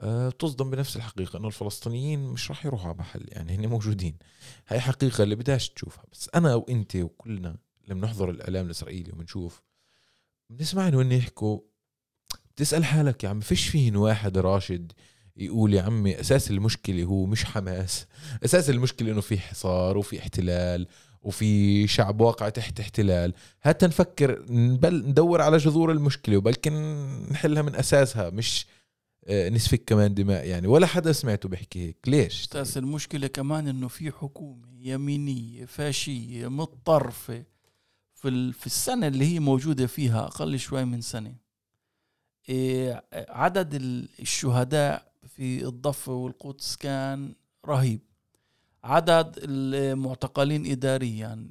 آه، 0.00 0.30
تصدم 0.30 0.70
بنفس 0.70 0.96
الحقيقة 0.96 1.36
إنه 1.36 1.46
الفلسطينيين 1.46 2.20
مش 2.20 2.50
راح 2.50 2.66
يروحوا 2.66 2.86
على 2.88 2.98
محل 2.98 3.24
يعني 3.28 3.54
هن 3.54 3.66
موجودين. 3.66 4.16
هاي 4.68 4.80
حقيقة 4.80 5.22
اللي 5.22 5.34
بدهاش 5.34 5.68
تشوفها. 5.70 6.04
بس 6.12 6.30
أنا 6.34 6.54
وإنت 6.54 6.96
وكلنا 6.96 7.56
لما 7.88 8.06
نحضر 8.06 8.30
الإعلام 8.30 8.66
الإسرائيلي 8.66 9.12
وبنشوف 9.12 9.62
بنسمع 10.50 10.88
إنه 10.88 11.14
يحكوا 11.14 11.60
تسأل 12.56 12.84
حالك 12.84 13.24
يا 13.24 13.28
عم 13.28 13.40
فيش 13.40 13.68
فيهن 13.68 13.96
واحد 13.96 14.38
راشد 14.38 14.92
يقول 15.36 15.74
يا 15.74 15.82
عمي 15.82 16.20
أساس 16.20 16.50
المشكلة 16.50 17.04
هو 17.04 17.26
مش 17.26 17.44
حماس 17.44 18.06
أساس 18.44 18.70
المشكلة 18.70 19.12
إنه 19.12 19.20
في 19.20 19.38
حصار 19.38 19.98
وفي 19.98 20.18
احتلال 20.18 20.86
وفي 21.22 21.86
شعب 21.86 22.20
واقع 22.20 22.48
تحت 22.48 22.80
احتلال. 22.80 23.34
حتى 23.60 23.86
نفكر 23.86 24.44
بل 24.50 25.06
ندور 25.08 25.42
على 25.42 25.56
جذور 25.56 25.92
المشكلة 25.92 26.36
وبلكن 26.36 26.72
نحلها 27.30 27.62
من 27.62 27.74
أساسها 27.76 28.30
مش 28.30 28.66
نسفك 29.28 29.84
كمان 29.84 30.14
دماء 30.14 30.46
يعني 30.46 30.66
ولا 30.66 30.86
حدا 30.86 31.12
سمعته 31.12 31.48
بيحكي 31.48 31.86
هيك. 31.86 31.96
ليش؟ 32.06 32.40
أستاذ 32.40 32.78
المشكلة 32.78 33.26
كمان 33.26 33.68
إنه 33.68 33.88
في 33.88 34.12
حكومة 34.12 34.68
يمينية 34.80 35.64
فاشية 35.64 36.48
متطرفة 36.48 37.44
في 38.14 38.52
في 38.52 38.66
السنة 38.66 39.06
اللي 39.06 39.24
هي 39.34 39.40
موجودة 39.40 39.86
فيها 39.86 40.24
أقل 40.24 40.58
شوي 40.58 40.84
من 40.84 41.00
سنة. 41.00 41.34
إيه، 42.48 43.04
عدد 43.12 43.74
الشهداء 44.20 45.12
في 45.28 45.64
الضفة 45.64 46.12
والقدس 46.12 46.76
كان 46.76 47.34
رهيب. 47.66 48.00
عدد 48.84 49.38
المعتقلين 49.42 50.70
إداريا 50.70 51.46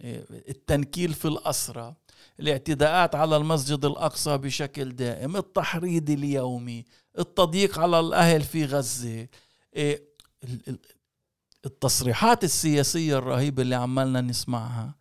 التنكيل 0.50 1.13
في 1.13 1.27
الأسرة 1.27 1.96
الاعتداءات 2.39 3.15
على 3.15 3.38
المسجد 3.38 3.86
الأقصى 3.86 4.38
بشكل 4.38 4.96
دائم 4.96 5.36
التحريض 5.38 6.10
اليومي 6.10 6.86
التضييق 7.20 7.79
على 7.79 8.00
الأهل 8.00 8.41
في 8.41 8.65
غزة 8.65 9.27
التصريحات 11.65 12.44
السياسية 12.44 13.17
الرهيبة 13.17 13.62
اللي 13.62 13.76
عمالنا 13.76 14.21
نسمعها 14.21 14.95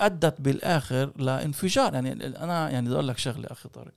أدت 0.00 0.40
بالآخر 0.40 1.12
لانفجار. 1.16 1.94
يعني 1.94 2.12
أنا 2.26 2.70
يعني 2.70 2.86
بدي 2.86 2.94
أقول 2.94 3.08
لك 3.08 3.18
شغلة 3.18 3.48
أخي 3.50 3.68
طارق. 3.68 3.92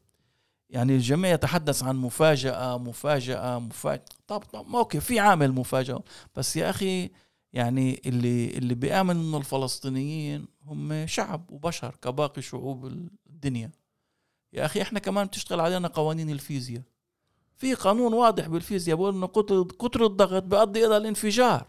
يعني 0.70 0.96
الجميع 0.96 1.32
يتحدث 1.32 1.84
عن 1.84 1.96
مفاجأة 1.96 2.78
مفاجأة 2.78 3.60
مفاجأة. 3.60 4.06
طب, 4.28 4.40
طب 4.40 4.76
أوكي 4.76 5.00
في 5.00 5.20
عامل 5.20 5.52
مفاجأة. 5.52 6.04
بس 6.36 6.56
يا 6.56 6.70
أخي 6.70 7.10
يعني 7.54 8.02
اللي 8.06 8.50
اللي 8.50 8.76
بيآمن 8.76 9.16
إنه 9.16 9.38
الفلسطينيين 9.38 10.48
هم 10.66 11.08
شعب 11.08 11.52
وبشر 11.52 11.96
كباقي 12.02 12.42
شعوب 12.42 12.86
الدنيا. 13.30 13.72
يا 14.54 14.66
أخي 14.66 14.82
إحنا 14.82 15.00
كمان 15.00 15.28
بتشتغل 15.28 15.60
علينا 15.60 15.88
قوانين 15.88 16.30
الفيزياء. 16.30 16.82
في 17.58 17.74
قانون 17.74 18.14
واضح 18.14 18.48
بالفيزياء 18.48 18.98
بقول 18.98 19.16
إنه 19.16 19.28
قطر 19.28 19.62
قطر 19.62 20.06
الضغط 20.06 20.44
بيؤدي 20.44 20.86
إلى 20.86 20.98
الانفجار. 20.98 21.68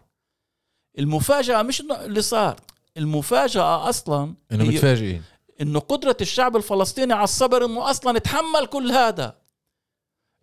المفاجأة 0.99 1.61
مش 1.61 1.81
اللي 1.81 2.21
صار 2.21 2.59
المفاجأة 2.97 3.89
أصلا 3.89 4.35
إنه 4.51 4.65
متفاجئين. 4.65 5.23
إنه 5.61 5.79
قدرة 5.79 6.17
الشعب 6.21 6.55
الفلسطيني 6.55 7.13
على 7.13 7.23
الصبر 7.23 7.65
إنه 7.65 7.89
أصلا 7.89 8.17
يتحمل 8.17 8.65
كل 8.65 8.91
هذا. 8.91 9.41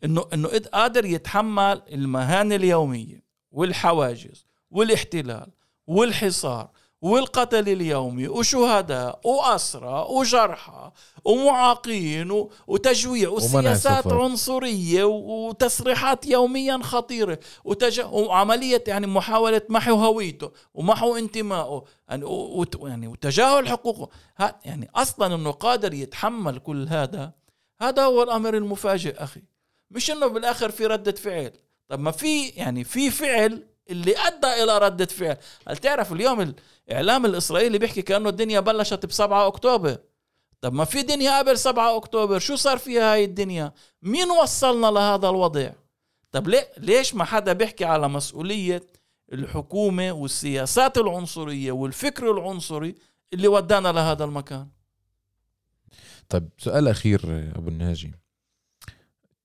انه 0.05 0.25
إنه 0.33 0.49
قادر 0.49 1.05
يتحمل 1.05 1.83
المهام 1.93 2.53
اليومية 2.53 3.25
والحواجز. 3.51 4.47
والاحتلال 4.73 5.47
والحصار 5.87 6.69
والقتل 7.03 7.69
اليومي 7.69 8.29
وشهداء 8.29 9.21
وأسرى 9.25 10.07
وجرحى 10.11 10.91
ومعاقين 11.25 12.47
وتجويع 12.67 13.29
وسياسات 13.29 14.07
عنصرية 14.07 15.05
وتصريحات 15.05 16.27
يوميا 16.27 16.79
خطيرة 16.83 17.39
وتج... 17.65 18.01
وعملية 18.01 18.85
يعني 18.87 19.07
محاولة 19.07 19.63
محو 19.69 19.95
هويته 19.95 20.51
ومحو 20.75 21.17
انتمائه. 21.17 21.85
يعني, 22.09 22.25
يعني 22.83 23.09
وتجاهل 23.09 23.69
حقوقه. 23.69 24.09
يعني 24.65 24.91
أصلا 24.95 25.35
أنه 25.35 25.51
قادر 25.51 25.95
يتحمل 25.95 26.59
كل 26.59 26.89
هذا. 26.89 27.33
هذا 27.81 28.05
هو 28.05 28.23
الأمر 28.23 28.57
المفاجئ 28.57 29.23
أخي. 29.23 29.43
مش 29.91 30.11
أنه 30.11 30.27
بالآخر 30.27 30.71
في 30.71 30.87
ردة 30.87 31.13
فعل. 31.13 31.53
طب 31.89 32.01
ما 32.01 32.11
في 32.11 32.49
يعني 32.49 32.85
في 32.85 33.11
فعل 33.11 33.72
اللي 33.93 34.15
أدى 34.19 34.63
إلى 34.63 34.79
رده 34.79 35.07
فعل. 35.07 35.37
هل 35.69 35.77
تعرف 35.77 36.13
اليوم 36.13 36.55
الاعلام 36.89 37.27
الإسرائيلي 37.27 37.79
بيحكي 37.79 38.03
كأنه 38.03 38.29
الدنيا 38.29 38.61
بلشت 38.61 39.07
ب 39.07 39.13
7 39.13 39.47
أكتوبر؟ 39.47 39.99
طب 40.61 40.73
ما 40.73 40.85
في 40.85 41.03
دنيا 41.03 41.39
قبل 41.39 41.59
7 41.59 41.97
أكتوبر 41.97 42.39
شو 42.39 42.57
صار 42.57 42.79
فيها 42.79 43.13
هاي 43.13 43.25
الدنيا؟ 43.25 43.73
مين 44.03 44.31
وصلنا 44.31 44.87
لهذا 44.87 45.29
الوضع؟ 45.29 45.71
طب 46.33 46.49
ليه 46.49 46.69
ليش 46.79 47.15
ما 47.15 47.25
حدا 47.25 47.53
بيحكي 47.53 47.85
على 47.85 48.09
مسؤولية 48.09 48.87
الحكومة 49.33 50.13
والسياسات 50.13 50.99
العنصرية 50.99 51.73
والفكر 51.73 52.31
العنصري 52.31 52.95
اللي 53.33 53.49
ودانا 53.49 53.89
لهذا 53.93 54.25
المكان؟ 54.25 54.69
طيب 56.29 56.49
سؤال 56.59 56.89
أخير 56.89 57.21
أبو 57.57 57.69
الناجي. 57.69 58.13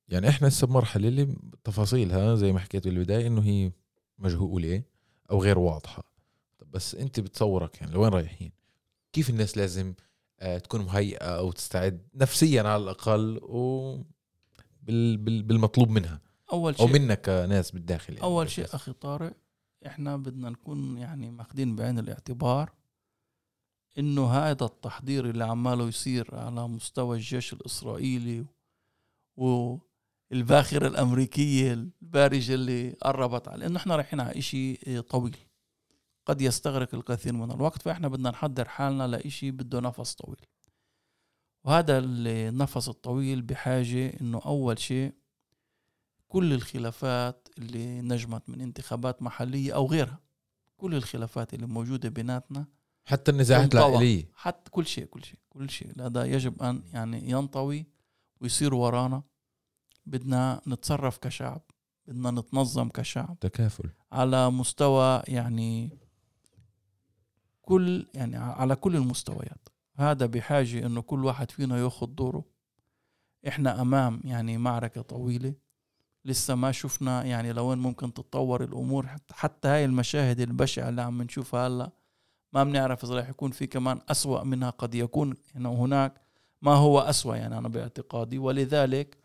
يعني 0.10 0.30
إحنا 0.30 0.48
هسه 0.48 0.68
بمرحلة 0.68 1.08
اللي 1.08 1.36
تفاصيلها 1.64 2.36
زي 2.36 2.52
ما 2.52 2.60
حكيت 2.60 2.88
بالبداية 2.88 3.28
إنه 3.28 3.42
هي 3.42 3.72
مجهوله 4.20 4.84
أو 5.32 5.42
غير 5.42 5.60
واضحة. 5.60 6.04
طب 6.60 6.72
بس 6.72 6.96
أنت 6.96 7.20
بتصورك 7.20 7.82
يعني 7.82 7.92
لوين 7.92 8.10
رايحين؟ 8.10 8.52
كيف 9.14 9.30
الناس 9.30 9.58
لازم 9.58 9.94
آه، 10.40 10.58
تكون 10.58 10.82
مهيئة 10.82 11.26
أو 11.26 11.52
تستعد 11.52 12.08
نفسيا 12.16 12.62
على 12.62 12.84
الأقل 12.84 13.38
و 13.44 13.98
بالمطلوب 14.82 15.90
منها؟ 15.90 16.22
أول 16.54 16.78
شيء 16.78 16.88
أو 16.88 16.92
منك 16.94 17.22
كناس 17.22 17.72
بالداخل 17.72 18.14
يعني. 18.14 18.26
أول 18.26 18.50
شيء 18.50 18.66
أخي 18.76 18.94
طارق 18.94 19.34
إحنا 19.86 20.18
بدنا 20.18 20.50
نكون 20.50 20.98
يعني 20.98 21.32
ماخذين 21.32 21.76
بعين 21.76 22.00
الاعتبار 22.00 22.72
إنه 23.98 24.32
هذا 24.32 24.66
التحضير 24.66 25.30
اللي 25.30 25.44
عماله 25.44 25.88
يصير 25.88 26.36
على 26.36 26.68
مستوى 26.68 27.18
الجيش 27.18 27.54
الإسرائيلي 27.54 28.46
و 29.38 29.78
الباخرة 30.32 30.88
الأمريكية 30.88 31.74
البارجة 31.74 32.54
اللي 32.54 32.90
قربت 32.90 33.48
على 33.48 33.66
إنه 33.66 33.78
إحنا 33.78 33.96
رايحين 33.96 34.20
على 34.20 34.40
إشي 34.40 35.02
طويل. 35.02 35.38
قد 36.26 36.42
يستغرق 36.42 36.96
الكثير 36.96 37.34
من 37.34 37.52
الوقت 37.52 37.82
فإحنا 37.82 38.08
بدنا 38.08 38.30
نحضر 38.30 38.68
حالنا 38.68 39.08
لإشي 39.08 39.52
بده 39.52 39.80
نفس 39.80 40.14
طويل. 40.16 40.46
وهذا 41.64 42.00
النفس 42.00 42.90
الطويل 42.90 43.42
بحاجة 43.42 44.22
إنه 44.22 44.42
أول 44.46 44.80
شيء 44.80 45.14
كل 46.28 46.54
الخلافات 46.54 47.48
اللي 47.58 48.02
نجمت 48.02 48.50
من 48.50 48.62
انتخابات 48.62 49.22
محلية 49.22 49.76
أو 49.76 49.86
غيرها 49.86 50.20
كل 50.78 50.96
الخلافات 50.96 51.54
اللي 51.54 51.68
موجودة 51.68 52.10
بيناتنا 52.10 52.66
حتى 53.06 53.32
النزاعات 53.32 53.76
العائلية. 53.76 54.32
حتى 54.34 54.72
كل 54.72 54.86
شيء 54.86 55.06
كل 55.06 55.24
شيء 55.24 55.40
كل 55.50 55.70
شيء. 55.70 55.92
هذا 56.02 56.26
يجب 56.26 56.64
أن 56.64 56.84
يعني 56.94 57.30
ينطوي 57.30 57.86
ويصير 58.42 58.74
ورانا. 58.74 59.24
بدنا 60.08 60.62
نتصرف 60.68 61.18
كشعب 61.18 61.62
بدنا 62.08 62.32
نتنظم 62.32 62.90
كشعب. 62.90 63.38
تكافل. 63.42 63.90
على 64.12 64.50
مستوى 64.52 65.22
يعني 65.28 65.98
كل 67.62 68.06
يعني 68.14 68.38
على 68.38 68.76
كل 68.76 68.96
المستويات. 68.96 69.70
هذا 69.96 70.26
بحاجة 70.26 70.86
إنه 70.86 71.02
كل 71.02 71.26
واحد 71.26 71.52
فينا 71.52 71.78
ياخذ 71.78 72.08
دوره. 72.08 72.44
إحنا 73.48 73.82
أمام 73.82 74.22
يعني 74.24 74.58
معركة 74.58 75.02
طويلة. 75.02 75.54
لسه 76.26 76.56
ما 76.56 76.72
شفنا 76.72 77.24
يعني 77.24 77.54
لوين 77.54 77.78
ممكن 77.78 78.14
تتطور 78.14 78.64
الأمور. 78.64 79.08
حتى, 79.08 79.34
حتى 79.34 79.68
هاي 79.68 79.86
المشاهد 79.86 80.40
البشعة 80.40 80.90
اللي 80.90 81.02
عم 81.02 81.22
نشوفها 81.22 81.68
هلا 81.68 81.92
ما 82.54 82.64
بنعرف 82.64 83.04
إذا 83.04 83.20
رح 83.20 83.30
يكون 83.30 83.52
في 83.52 83.68
كمان 83.68 84.00
أسوأ 84.10 84.44
منها 84.44 84.70
قد 84.70 84.96
يكون. 84.96 85.34
هنا 85.56 85.70
وهناك 85.70 86.22
ما 86.62 86.74
هو 86.74 87.00
أسوأ 87.00 87.36
يعني 87.36 87.58
أنا 87.58 87.68
باعتقادي. 87.68 88.38
ولذلك 88.38 89.18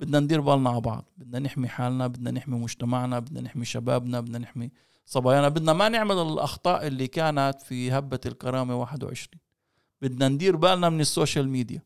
بدنا 0.00 0.20
ندير 0.20 0.40
بالنا 0.40 0.70
على 0.70 0.80
بعض 0.80 1.04
بدنا 1.16 1.38
نحمي 1.38 1.68
حالنا 1.68 2.06
بدنا 2.06 2.30
نحمي 2.30 2.58
مجتمعنا 2.58 3.18
بدنا 3.18 3.40
نحمي 3.40 3.64
شبابنا 3.64 4.20
بدنا 4.20 4.38
نحمي 4.38 4.70
صبايانا 5.06 5.48
بدنا 5.48 5.72
ما 5.72 5.88
نعمل 5.88 6.18
الأخطاء 6.18 6.86
اللي 6.86 7.06
كانت 7.06 7.62
في 7.62 7.92
هبة 7.92 8.20
الكرامة 8.26 8.74
21 8.76 9.40
بدنا 10.02 10.28
ندير 10.28 10.56
بالنا 10.56 10.88
من 10.88 11.00
ال 11.00 11.07
social 11.07 11.48
media. 11.48 11.82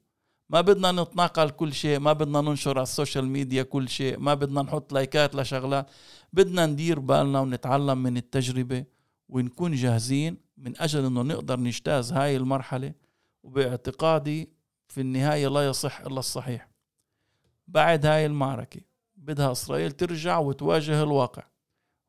ما 0.51 0.61
بدنا 0.61 0.93
نتناقل 0.93 1.51
كل 1.51 1.73
شيء 1.73 1.99
ما 1.99 2.13
بدنا 2.13 2.41
ننشر 2.41 2.79
على 2.79 2.83
ال 2.83 2.89
social 2.89 3.27
media 3.27 3.63
كل 3.63 3.89
شيء 3.89 4.19
ما 4.19 4.35
بدنا 4.35 4.63
نحط 4.63 4.93
لايكات 4.93 5.35
لشغلات. 5.35 5.91
بدنا 6.33 6.67
ندير 6.67 6.99
بالنا 7.01 7.41
ونتعلم 7.41 7.99
من 7.99 8.17
التجربة 8.17 8.85
ونكون 9.29 9.75
جاهزين 9.75 10.37
من 10.57 10.81
أجل 10.81 11.05
أنه 11.05 11.23
نقدر 11.23 11.61
نجتاز 11.61 12.13
هاي 12.13 12.37
المرحلة. 12.37 12.93
وباعتقادي 13.43 14.51
في 14.89 15.01
النهاية 15.01 15.49
لا 15.49 15.67
يصح 15.69 16.01
إلا 16.01 16.19
الصحيح. 16.19 16.72
بعد 17.73 18.07
هاي 18.07 18.27
المعركة. 18.27 18.81
بدها 19.17 19.53
إسرائيل 19.53 19.93
ترجع 19.93 20.39
وتواجه 20.39 21.03
الواقع. 21.03 21.43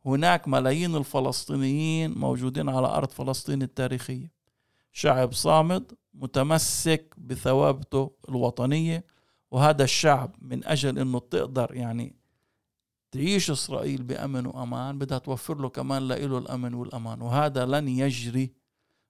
هناك 0.05 0.47
ملايين 0.47 0.95
الفلسطينيين 0.95 2.11
موجودين 2.11 2.69
على 2.69 2.87
أرض 2.87 3.09
فلسطين 3.09 3.61
التاريخية. 3.61 4.31
شعب 4.91 5.33
صامد 5.33 5.91
متمسك 6.13 7.15
بثوابته 7.17 8.11
الوطنية 8.29 9.05
وهذا 9.51 9.83
الشعب 9.83 10.35
من 10.41 10.65
أجل 10.65 10.99
أنه 10.99 11.19
تقدر 11.19 11.69
يعني 11.75 12.15
تعيش 13.11 13.51
إسرائيل 13.51 14.03
بأمن 14.03 14.45
وأمان 14.45 14.99
بدها 14.99 15.17
توفر 15.17 15.57
له 15.61 15.69
كمان 15.69 16.07
لإله 16.07 16.37
الأمن 16.37 16.73
والأمان 16.73 17.21
وهذا 17.21 17.65
لن 17.65 17.87
يجري 17.87 18.53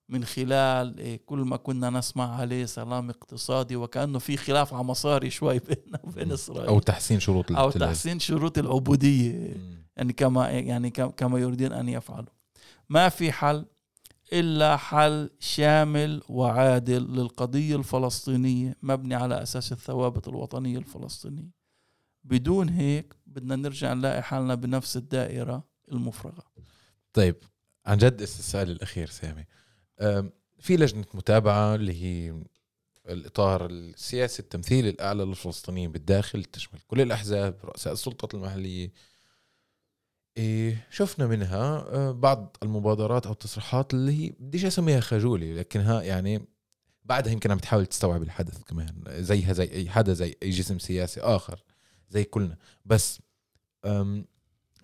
من 0.10 0.26
خلال 0.26 1.00
إيه، 1.00 1.22
كل 1.26 1.38
ما 1.38 1.58
كنا 1.58 1.90
نسمع 1.90 2.36
عليه 2.36 2.66
سلام 2.66 3.10
اقتصادي 3.10 3.76
وكأنه 3.76 4.20
في 4.20 4.38
خلاف 4.38 4.74
على 4.74 4.84
مصاري 4.84 5.30
شوي 5.30 5.60
بيننا 5.60 6.00
وبين 6.04 6.32
إسرائيل. 6.32 6.68
أو 6.68 6.80
تحسين 6.80 7.20
شروط 7.20 7.52
أو 7.52 7.72
تحسين 7.72 8.20
شروط 8.20 8.58
العبودية 8.58 9.56
يعني 9.98 10.14
كما 10.14 10.50
يعني 10.50 10.90
كما 10.90 11.40
يريدون 11.40 11.72
أن 11.72 11.90
يفعلوا. 11.90 12.34
ما 12.90 13.10
في 13.10 13.32
حل 13.32 13.66
إلا 14.34 14.78
حل 14.78 15.30
شامل 15.40 16.22
وعادل 16.30 17.02
للقضية 17.02 17.76
الفلسطينية 17.76 18.76
مبني 18.82 19.16
على 19.16 19.44
أساس 19.44 19.72
الثوابت 19.72 20.28
الوطنية 20.28 20.78
الفلسطينية. 20.78 21.52
بدون 22.24 22.70
هيك 22.70 23.16
بدنا 23.28 23.56
نرجع 23.56 23.94
نلاقي 23.94 24.24
حالنا 24.24 24.56
بنفس 24.56 24.98
الدائرة 24.98 25.64
المفرغة. 25.92 26.44
طيب 27.14 27.36
عن 27.86 27.98
جد 27.98 28.22
السؤال 28.22 28.72
الأخير 28.72 29.10
سامي. 29.10 29.46
في 30.60 30.78
لجنة 30.78 31.06
متابعة 31.14 31.76
اللي 31.76 32.04
هي 32.04 32.36
الإطار 33.10 33.66
السياسي 33.66 34.42
التمثيلي 34.42 34.90
الأعلى 34.90 35.24
للفلسطينيين 35.24 35.92
بالداخل 35.92 36.44
تشمل 36.44 36.80
كل 36.88 37.02
الأحزاب 37.02 37.58
رؤساء 37.64 37.94
السلطات 37.94 38.34
المحلية. 38.34 38.92
إيه 40.38 40.88
شفنا 40.90 41.28
منها 41.28 41.86
آه، 41.90 42.12
بعض 42.12 42.58
المبادرات 42.64 43.26
أو 43.26 43.32
التصريحات 43.32 43.94
اللي 43.94 44.12
هي 44.26 44.34
بديش 44.40 44.66
أسميها 44.66 45.00
خجولة 45.00 45.54
لكنها 45.54 46.02
يعني 46.02 46.48
بعدها 47.06 47.34
يمكن 47.34 47.52
عم 47.52 47.58
تحاول 47.58 47.86
تستوعب 47.86 48.24
الحدث 48.24 48.64
كمان 48.64 49.04
زيها 49.08 49.54
زي 49.54 49.64
أي 49.72 49.90
حدا 49.90 50.14
زي 50.14 50.36
أي 50.44 50.50
جسم 50.50 50.80
سياسي 50.80 51.22
آخر 51.22 51.64
زي 52.10 52.24
كلنا. 52.24 52.58
بس 52.86 53.20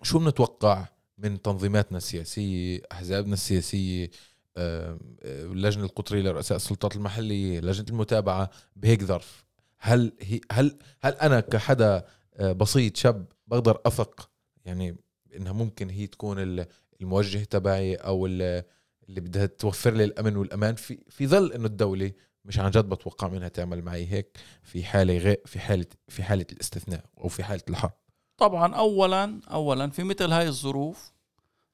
شو 0.02 0.18
بنتوقع 0.18 0.88
من 1.18 1.42
تنظيماتنا 1.42 1.98
السياسية 1.98 2.82
أحزابنا 2.92 3.34
السياسية 3.34 4.10
اللجنه 4.56 5.84
القطريه 5.84 6.22
لرؤساء 6.22 6.56
السلطات 6.56 6.96
المحلية 6.96 7.60
لجنة 7.60 7.86
المتابعة 7.88 8.50
بهيك 8.76 9.04
ظرف. 9.04 9.44
هل 9.78 10.12
هي 10.20 10.40
هل 10.52 10.78
هل 11.00 11.12
أنا 11.12 11.40
كحدا 11.40 12.04
آه، 12.34 12.52
بسيط 12.52 12.96
شاب 12.96 13.26
بقدر 13.46 13.80
افق 13.86 14.30
يعني 14.64 14.96
إنها 15.36 15.52
ممكن 15.52 15.90
هي 15.90 16.06
تكون 16.06 16.66
الموجه 17.00 17.44
تبعي 17.44 17.94
أو 17.94 18.26
اللي 18.26 18.64
بدها 19.08 19.46
توفر 19.46 19.90
لي 19.90 20.04
الأمن 20.04 20.36
والأمان؟ 20.36 20.74
في 20.74 20.98
في 21.08 21.26
ظل 21.26 21.52
إنه 21.52 21.66
الدولة 21.66 22.12
مش 22.44 22.58
عن 22.58 22.70
جد 22.70 22.84
بتوقع 22.84 23.28
منها 23.28 23.48
تعمل 23.48 23.82
معي 23.82 24.06
هيك 24.06 24.38
في 24.62 24.84
حالة 24.84 25.18
غير 25.18 25.40
في 25.46 25.60
حاله 25.60 25.86
في 26.08 26.22
حالة 26.22 26.46
الاستثناء 26.52 27.04
أو 27.18 27.28
في 27.28 27.44
حالة 27.44 27.62
الحرب. 27.68 27.92
طبعا 28.36 28.74
اولا 28.74 29.40
اولا 29.50 29.90
في 29.90 30.02
مثل 30.02 30.32
هاي 30.32 30.48
الظروف 30.48 31.12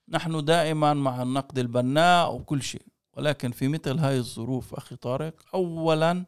نحن 0.09 0.45
دائما 0.45 0.95
مع 0.95 1.23
النقد 1.23 1.59
البناء 1.59 2.35
وكل 2.35 2.62
شيء 2.62 2.83
ولكن 3.16 3.51
في 3.51 3.69
مثل 3.69 3.99
هاي 3.99 4.19
الظروف 4.19 4.75
أخي 4.75 4.97
طارق 4.97 5.35
اولا 5.55 6.25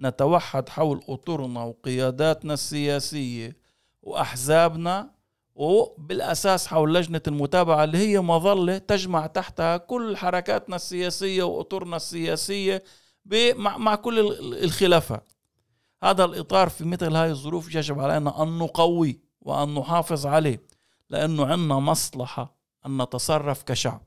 نتوحد 0.00 0.68
حول 0.68 1.00
أطرنا 1.08 1.62
وقياداتنا 1.62 2.54
السياسية 2.54 3.56
وأحزابنا 4.02 5.10
وبالأساس 5.54 6.66
حول 6.66 6.94
لجنة 6.94 7.20
المتابعة 7.26 7.84
اللي 7.84 7.98
هي 7.98 8.20
مظلة 8.20 8.78
تجمع 8.78 9.26
تحتها 9.26 9.76
كل 9.76 10.16
حركاتنا 10.16 10.76
السياسية 10.76 11.42
وأطرنا 11.42 11.96
السياسية 11.96 12.82
مع 13.56 13.94
كل 13.94 14.18
الخلافات. 14.64 15.32
هذا 16.02 16.24
الإطار 16.24 16.68
في 16.68 16.84
مثل 16.84 17.16
هذه 17.16 17.30
الظروف 17.30 17.74
يجب 17.74 18.00
علينا 18.00 18.42
أن 18.42 18.58
نقوي 18.58 19.20
وأن 19.40 19.74
نحافظ 19.74 20.26
عليه 20.26 20.62
لأنه 21.10 21.46
عندنا 21.46 21.78
مصلحة 21.78 22.59
أن 22.86 23.02
نتصرف 23.02 23.62
كشعب. 23.62 24.02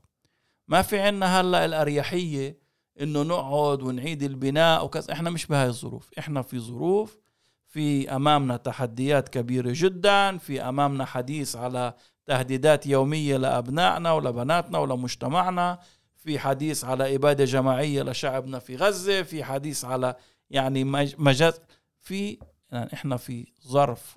ما 0.68 0.82
في 0.82 0.98
عنا 1.00 1.40
هلأ 1.40 1.64
الأريحية 1.64 2.58
إنه 3.00 3.22
نقعد 3.22 3.82
ونعيد 3.82 4.22
البناء 4.22 4.84
وكذا. 4.84 5.12
إحنا 5.12 5.30
مش 5.30 5.46
بهاي 5.46 5.68
الظروف. 5.68 6.10
إحنا 6.18 6.42
في 6.42 6.58
ظروف 6.58 7.18
في 7.66 8.16
أمامنا 8.16 8.56
تحديات 8.56 9.28
كبيرة 9.28 9.72
جدا 9.74 10.38
في 10.38 10.62
أمامنا 10.62 11.04
حديث 11.04 11.56
على 11.56 11.94
تهديدات 12.26 12.86
يومية 12.86 13.36
لأبنائنا 13.36 14.12
ولبناتنا 14.12 14.78
ولمجتمعنا 14.78 15.78
في 16.16 16.38
حديث 16.38 16.84
على 16.84 17.14
إبادة 17.14 17.44
جماعية 17.44 18.02
لشعبنا 18.02 18.58
في 18.58 18.76
غزة 18.76 19.22
في 19.22 19.44
حديث 19.44 19.84
على 19.84 20.14
يعني 20.50 20.84
مجاز 21.18 21.60
في 22.00 22.38
يعني 22.72 22.92
إحنا 22.92 23.16
في 23.16 23.46
ظرف 23.68 24.16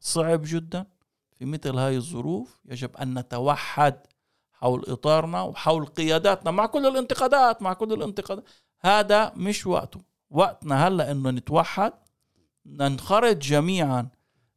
صعب 0.00 0.42
جدا. 0.44 0.86
في 1.38 1.44
مثل 1.44 1.78
هاي 1.78 1.96
الظروف 1.96 2.60
يجب 2.64 2.96
أن 2.96 3.18
نتوحد 3.18 3.96
حول 4.52 4.84
إطارنا 4.88 5.42
وحول 5.42 5.86
قياداتنا 5.86 6.50
مع 6.50 6.66
كل 6.66 6.86
الانتقادات 6.86 7.62
مع 7.62 7.72
كل 7.72 7.92
الانتقادات. 7.92 8.44
هذا 8.80 9.32
مش 9.36 9.66
وقته. 9.66 10.00
وقتنا 10.30 10.88
هلأ 10.88 11.10
إنه 11.10 11.30
نتوحد 11.30 11.92
ننخرط 12.66 13.36
جميعا 13.36 14.08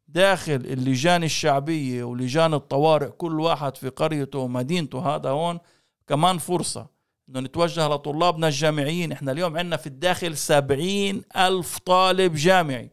داخل 0.07 0.53
اللجان 0.53 1.23
الشعبية 1.23 2.03
ولجان 2.03 2.53
الطوارئ 2.53 3.09
كل 3.09 3.39
واحد 3.39 3.77
في 3.77 3.89
قريته 3.89 4.39
ومدينته. 4.39 5.15
هذا 5.15 5.29
هون 5.29 5.59
كمان 6.07 6.37
فرصة 6.37 6.87
إنه 7.29 7.39
نتوجه 7.39 7.87
لطلابنا 7.87 8.47
الجامعيين. 8.47 9.11
إحنا 9.11 9.31
اليوم 9.31 9.57
عندنا 9.57 9.77
في 9.77 9.87
الداخل 9.87 10.37
سبعين 10.37 11.23
ألف 11.35 11.77
طالب 11.77 12.33
جامعي. 12.33 12.91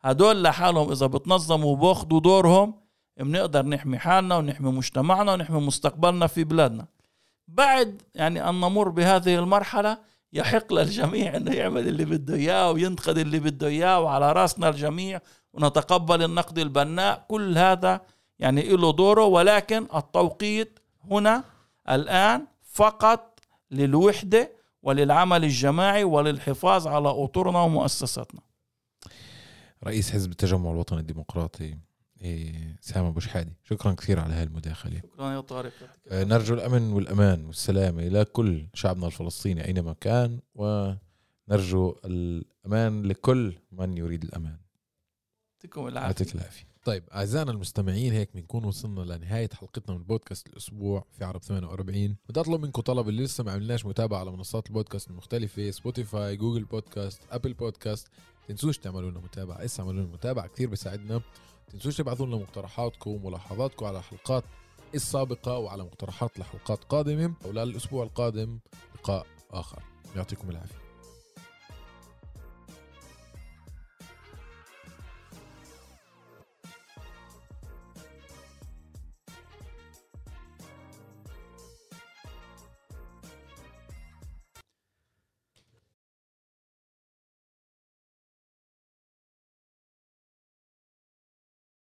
هدول 0.00 0.42
لحالهم 0.42 0.90
إذا 0.90 1.06
بتنظموا 1.06 1.72
وباخدوا 1.72 2.20
دورهم 2.20 2.87
بنقدر 3.18 3.66
نحمي 3.66 3.98
حالنا 3.98 4.36
ونحمي 4.36 4.70
مجتمعنا 4.72 5.32
ونحمي 5.32 5.60
مستقبلنا 5.60 6.26
في 6.26 6.44
بلادنا. 6.44 6.86
بعد 7.48 8.02
يعني 8.14 8.48
أن 8.48 8.54
نمر 8.54 8.88
بهذه 8.88 9.38
المرحلة 9.38 9.98
يحق 10.32 10.72
للجميع 10.72 11.36
إنه 11.36 11.52
يعمل 11.52 11.88
اللي 11.88 12.04
بده 12.04 12.34
إياه 12.34 12.70
وينتقد 12.70 13.18
اللي 13.18 13.40
بده 13.40 13.66
إياه 13.66 14.00
وعلى 14.00 14.32
رأسنا 14.32 14.68
الجميع 14.68 15.20
ونتقبل 15.52 16.22
النقد 16.22 16.58
البناء. 16.58 17.24
كل 17.28 17.58
هذا 17.58 18.00
يعني 18.38 18.62
له 18.68 18.92
دوره 18.92 19.24
ولكن 19.24 19.86
التوقيت 19.94 20.78
هنا 21.10 21.44
الآن 21.90 22.46
فقط 22.62 23.40
للوحدة 23.70 24.52
وللعمل 24.82 25.44
الجماعي 25.44 26.04
وللحفاظ 26.04 26.86
على 26.86 27.08
أطرنا 27.08 27.60
ومؤسساتنا. 27.60 28.40
رئيس 29.84 30.10
حزب 30.10 30.30
التجمع 30.30 30.70
الوطني 30.70 31.00
الديمقراطي. 31.00 31.87
سامة 32.80 33.08
ابو 33.08 33.20
شحادي 33.20 33.52
شكرا 33.64 33.92
كثير 33.92 34.20
على 34.20 34.34
هاي 34.34 34.42
المداخلة 34.42 34.98
شكرا 35.14 35.32
يا 35.32 35.40
طارق. 35.40 35.72
آه 36.08 36.24
نرجو 36.24 36.54
الأمن 36.54 36.92
والأمان 36.92 37.44
والسلامة 37.44 38.08
لكل 38.08 38.66
شعبنا 38.74 39.06
الفلسطيني 39.06 39.66
أينما 39.66 39.92
كان 40.00 40.40
ونرجو 40.54 41.96
الأمان 42.04 43.02
لكل 43.02 43.54
من 43.72 43.98
يريد 43.98 44.24
الأمان. 44.24 44.56
يعطيكم 45.54 45.86
العافية. 45.88 46.06
يعطيك 46.06 46.34
العافية. 46.34 46.68
طيب 46.84 47.04
أعزائنا 47.12 47.50
المستمعين 47.50 48.12
هيك 48.12 48.30
بنكون 48.34 48.64
وصلنا 48.64 49.00
لنهاية 49.00 49.48
حلقتنا 49.54 49.96
من 49.96 50.02
بودكاست 50.02 50.46
الأسبوع 50.46 51.04
في 51.18 51.24
عرب 51.24 51.42
48 51.42 52.16
بدي 52.28 52.40
أطلب 52.40 52.60
منكم 52.62 52.82
طلب 52.82 53.08
اللي 53.08 53.24
لسه 53.24 53.44
ما 53.44 53.52
عملناش 53.52 53.86
متابعة 53.86 54.18
على 54.20 54.30
منصات 54.30 54.66
البودكاست 54.66 55.10
المختلفة 55.10 55.70
Spotify 55.70 56.36
Google 56.36 56.64
Podcast 56.64 57.20
Apple 57.30 57.52
Podcast 57.54 58.08
تنسوش 58.48 58.78
تعملوا 58.78 59.10
لنا 59.10 59.20
متابعة. 59.20 59.64
اسا 59.64 59.82
اعملوا 59.82 60.02
لنا 60.02 60.12
متابعة 60.12 60.46
كثير 60.46 60.68
بيساعدنا 60.68 61.20
تنسوش 61.72 61.96
تبعثوا 61.96 62.26
لنا 62.26 62.36
مقترحاتكم 62.36 63.10
وملاحظاتكم 63.10 63.86
على 63.86 63.98
الحلقات 63.98 64.44
السابقة 64.94 65.58
وعلى 65.58 65.82
مقترحات 65.82 66.38
لحلقات 66.38 66.84
قادمة 66.84 67.34
وللأسبوع 67.44 68.04
القادم 68.04 68.58
لقاء 68.94 69.26
آخر. 69.50 69.82
يعطيكم 70.16 70.50
العافية. 70.50 70.87